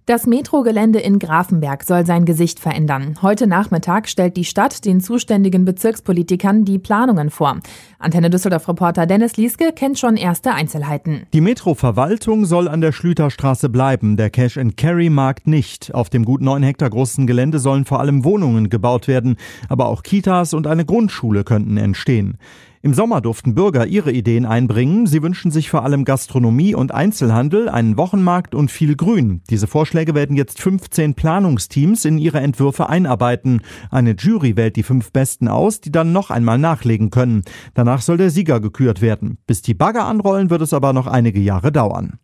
Das 0.05 0.27
Metrogelände 0.27 0.99
in 0.99 1.17
Grafenberg 1.17 1.85
soll 1.85 2.05
sein 2.05 2.25
Gesicht 2.25 2.59
verändern. 2.59 3.15
Heute 3.21 3.47
Nachmittag 3.47 4.09
stellt 4.09 4.35
die 4.35 4.43
Stadt 4.43 4.83
den 4.83 4.99
zuständigen 4.99 5.63
Bezirkspolitikern 5.63 6.65
die 6.65 6.77
Planungen 6.77 7.29
vor. 7.29 7.59
Antenne 7.99 8.29
Düsseldorf-Reporter 8.29 9.05
Dennis 9.05 9.37
Lieske 9.37 9.71
kennt 9.71 9.97
schon 9.97 10.17
erste 10.17 10.53
Einzelheiten. 10.53 11.21
Die 11.31 11.39
Metroverwaltung 11.39 12.43
soll 12.43 12.67
an 12.67 12.81
der 12.81 12.91
Schlüterstraße 12.91 13.69
bleiben, 13.69 14.17
der 14.17 14.29
Cash-and-Carry-Markt 14.29 15.47
nicht. 15.47 15.95
Auf 15.95 16.09
dem 16.09 16.25
gut 16.25 16.41
neun 16.41 16.63
Hektar 16.63 16.89
großen 16.89 17.25
Gelände 17.25 17.59
sollen 17.59 17.85
vor 17.85 18.01
allem 18.01 18.25
Wohnungen 18.25 18.69
gebaut 18.69 19.07
werden, 19.07 19.37
aber 19.69 19.85
auch 19.85 20.03
Kitas 20.03 20.53
und 20.53 20.67
eine 20.67 20.83
Grundschule 20.83 21.45
könnten 21.45 21.77
entstehen. 21.77 22.37
Im 22.85 22.93
Sommer 22.93 23.21
durften 23.21 23.55
Bürger 23.55 23.87
ihre 23.87 24.11
Ideen 24.11 24.45
einbringen. 24.45 25.07
Sie 25.07 25.23
wünschen 25.23 25.51
sich 25.51 25.69
vor 25.69 25.85
allem 25.85 26.03
Gastronomie 26.03 26.75
und 26.75 26.93
Einzelhandel, 26.93 27.69
einen 27.69 27.95
Wochenmarkt 27.95 28.53
und 28.53 28.71
viel 28.71 28.97
Grün. 28.97 29.41
Diese 29.49 29.67
Vorschläge 29.67 30.15
werden 30.15 30.35
jetzt 30.35 30.61
15 30.61 31.13
Planungsteams 31.13 32.03
in 32.03 32.17
ihre 32.17 32.41
Entwürfe 32.41 32.89
einarbeiten. 32.89 33.61
Eine 33.89 34.15
Jury 34.19 34.57
wählt 34.57 34.75
die 34.75 34.83
fünf 34.83 35.13
Besten 35.13 35.47
aus, 35.47 35.79
die 35.79 35.93
dann 35.93 36.11
noch 36.11 36.29
einmal 36.29 36.57
nachlegen 36.57 37.09
können. 37.09 37.43
Danach 37.73 38.01
soll 38.01 38.17
der 38.17 38.31
Sieger 38.31 38.59
gekürt 38.59 38.99
werden. 38.99 39.37
Bis 39.47 39.61
die 39.61 39.75
Bagger 39.75 40.05
anrollen, 40.05 40.49
wird 40.49 40.61
es 40.61 40.73
aber 40.73 40.91
noch 40.91 41.07
einige 41.07 41.39
Jahre 41.39 41.71
dauern. 41.71 42.19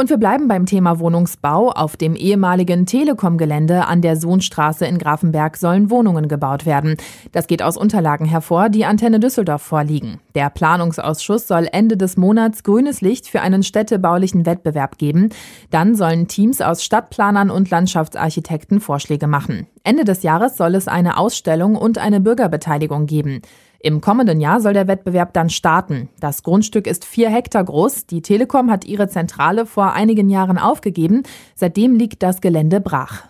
Und 0.00 0.10
wir 0.10 0.16
bleiben 0.16 0.46
beim 0.46 0.64
Thema 0.64 1.00
Wohnungsbau. 1.00 1.70
Auf 1.70 1.96
dem 1.96 2.14
ehemaligen 2.14 2.86
Telekom-Gelände 2.86 3.88
an 3.88 4.00
der 4.00 4.14
Sohnstraße 4.14 4.86
in 4.86 4.96
Grafenberg 4.96 5.56
sollen 5.56 5.90
Wohnungen 5.90 6.28
gebaut 6.28 6.66
werden. 6.66 6.96
Das 7.32 7.48
geht 7.48 7.64
aus 7.64 7.76
Unterlagen 7.76 8.24
hervor, 8.24 8.68
die 8.68 8.84
Antenne 8.84 9.18
Düsseldorf 9.18 9.62
vorliegen. 9.62 10.20
Der 10.36 10.50
Planungsausschuss 10.50 11.48
soll 11.48 11.68
Ende 11.72 11.96
des 11.96 12.16
Monats 12.16 12.62
grünes 12.62 13.00
Licht 13.00 13.26
für 13.26 13.40
einen 13.40 13.64
städtebaulichen 13.64 14.46
Wettbewerb 14.46 14.98
geben. 14.98 15.30
Dann 15.72 15.96
sollen 15.96 16.28
Teams 16.28 16.60
aus 16.60 16.84
Stadtplanern 16.84 17.50
und 17.50 17.68
Landschaftsarchitekten 17.68 18.78
Vorschläge 18.78 19.26
machen. 19.26 19.66
Ende 19.82 20.04
des 20.04 20.22
Jahres 20.22 20.56
soll 20.56 20.76
es 20.76 20.86
eine 20.86 21.16
Ausstellung 21.16 21.74
und 21.74 21.98
eine 21.98 22.20
Bürgerbeteiligung 22.20 23.06
geben. 23.06 23.42
Im 23.80 24.00
kommenden 24.00 24.40
Jahr 24.40 24.60
soll 24.60 24.72
der 24.72 24.88
Wettbewerb 24.88 25.32
dann 25.32 25.50
starten. 25.50 26.08
Das 26.18 26.42
Grundstück 26.42 26.88
ist 26.88 27.04
vier 27.04 27.30
Hektar 27.30 27.62
groß. 27.62 28.06
Die 28.06 28.22
Telekom 28.22 28.72
hat 28.72 28.84
ihre 28.84 29.08
Zentrale 29.08 29.66
vor 29.66 29.92
einigen 29.92 30.28
Jahren 30.28 30.58
aufgegeben. 30.58 31.22
Seitdem 31.54 31.94
liegt 31.94 32.24
das 32.24 32.40
Gelände 32.40 32.80
brach. 32.80 33.24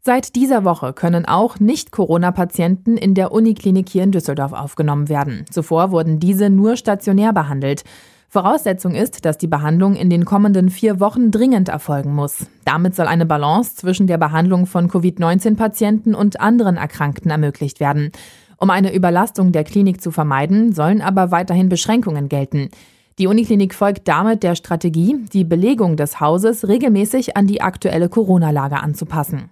Seit 0.00 0.34
dieser 0.34 0.64
Woche 0.64 0.92
können 0.92 1.24
auch 1.24 1.60
Nicht-Corona-Patienten 1.60 2.96
in 2.96 3.14
der 3.14 3.32
Uniklinik 3.32 3.88
hier 3.88 4.02
in 4.02 4.10
Düsseldorf 4.10 4.52
aufgenommen 4.52 5.08
werden. 5.08 5.46
Zuvor 5.50 5.92
wurden 5.92 6.18
diese 6.18 6.50
nur 6.50 6.76
stationär 6.76 7.32
behandelt. 7.32 7.84
Voraussetzung 8.28 8.96
ist, 8.96 9.24
dass 9.24 9.38
die 9.38 9.46
Behandlung 9.46 9.94
in 9.94 10.10
den 10.10 10.24
kommenden 10.24 10.68
vier 10.68 10.98
Wochen 10.98 11.30
dringend 11.30 11.68
erfolgen 11.68 12.12
muss. 12.12 12.46
Damit 12.64 12.96
soll 12.96 13.06
eine 13.06 13.26
Balance 13.26 13.76
zwischen 13.76 14.08
der 14.08 14.18
Behandlung 14.18 14.66
von 14.66 14.88
Covid-19-Patienten 14.88 16.16
und 16.16 16.40
anderen 16.40 16.76
Erkrankten 16.76 17.30
ermöglicht 17.30 17.78
werden. 17.78 18.10
Um 18.58 18.70
eine 18.70 18.94
Überlastung 18.94 19.52
der 19.52 19.64
Klinik 19.64 20.00
zu 20.00 20.10
vermeiden, 20.10 20.72
sollen 20.72 21.00
aber 21.00 21.30
weiterhin 21.30 21.68
Beschränkungen 21.68 22.28
gelten. 22.28 22.70
Die 23.18 23.28
Uniklinik 23.28 23.74
folgt 23.74 24.08
damit 24.08 24.42
der 24.42 24.56
Strategie, 24.56 25.16
die 25.32 25.44
Belegung 25.44 25.96
des 25.96 26.18
Hauses 26.20 26.66
regelmäßig 26.66 27.36
an 27.36 27.46
die 27.46 27.60
aktuelle 27.60 28.08
Corona-Lage 28.08 28.76
anzupassen. 28.76 29.50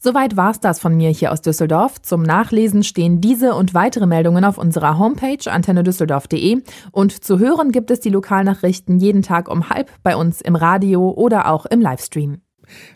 Soweit 0.00 0.36
war's 0.36 0.60
das 0.60 0.78
von 0.78 0.96
mir 0.96 1.10
hier 1.10 1.32
aus 1.32 1.42
Düsseldorf. 1.42 2.00
Zum 2.02 2.22
Nachlesen 2.22 2.84
stehen 2.84 3.20
diese 3.20 3.54
und 3.54 3.74
weitere 3.74 4.06
Meldungen 4.06 4.44
auf 4.44 4.56
unserer 4.56 4.96
Homepage 4.96 5.50
antennedüsseldorf.de 5.50 6.62
und 6.92 7.24
zu 7.24 7.40
hören 7.40 7.72
gibt 7.72 7.90
es 7.90 7.98
die 7.98 8.10
Lokalnachrichten 8.10 9.00
jeden 9.00 9.22
Tag 9.22 9.48
um 9.48 9.70
halb 9.70 9.90
bei 10.04 10.16
uns 10.16 10.40
im 10.40 10.54
Radio 10.54 11.10
oder 11.10 11.50
auch 11.50 11.66
im 11.66 11.80
Livestream. 11.80 12.42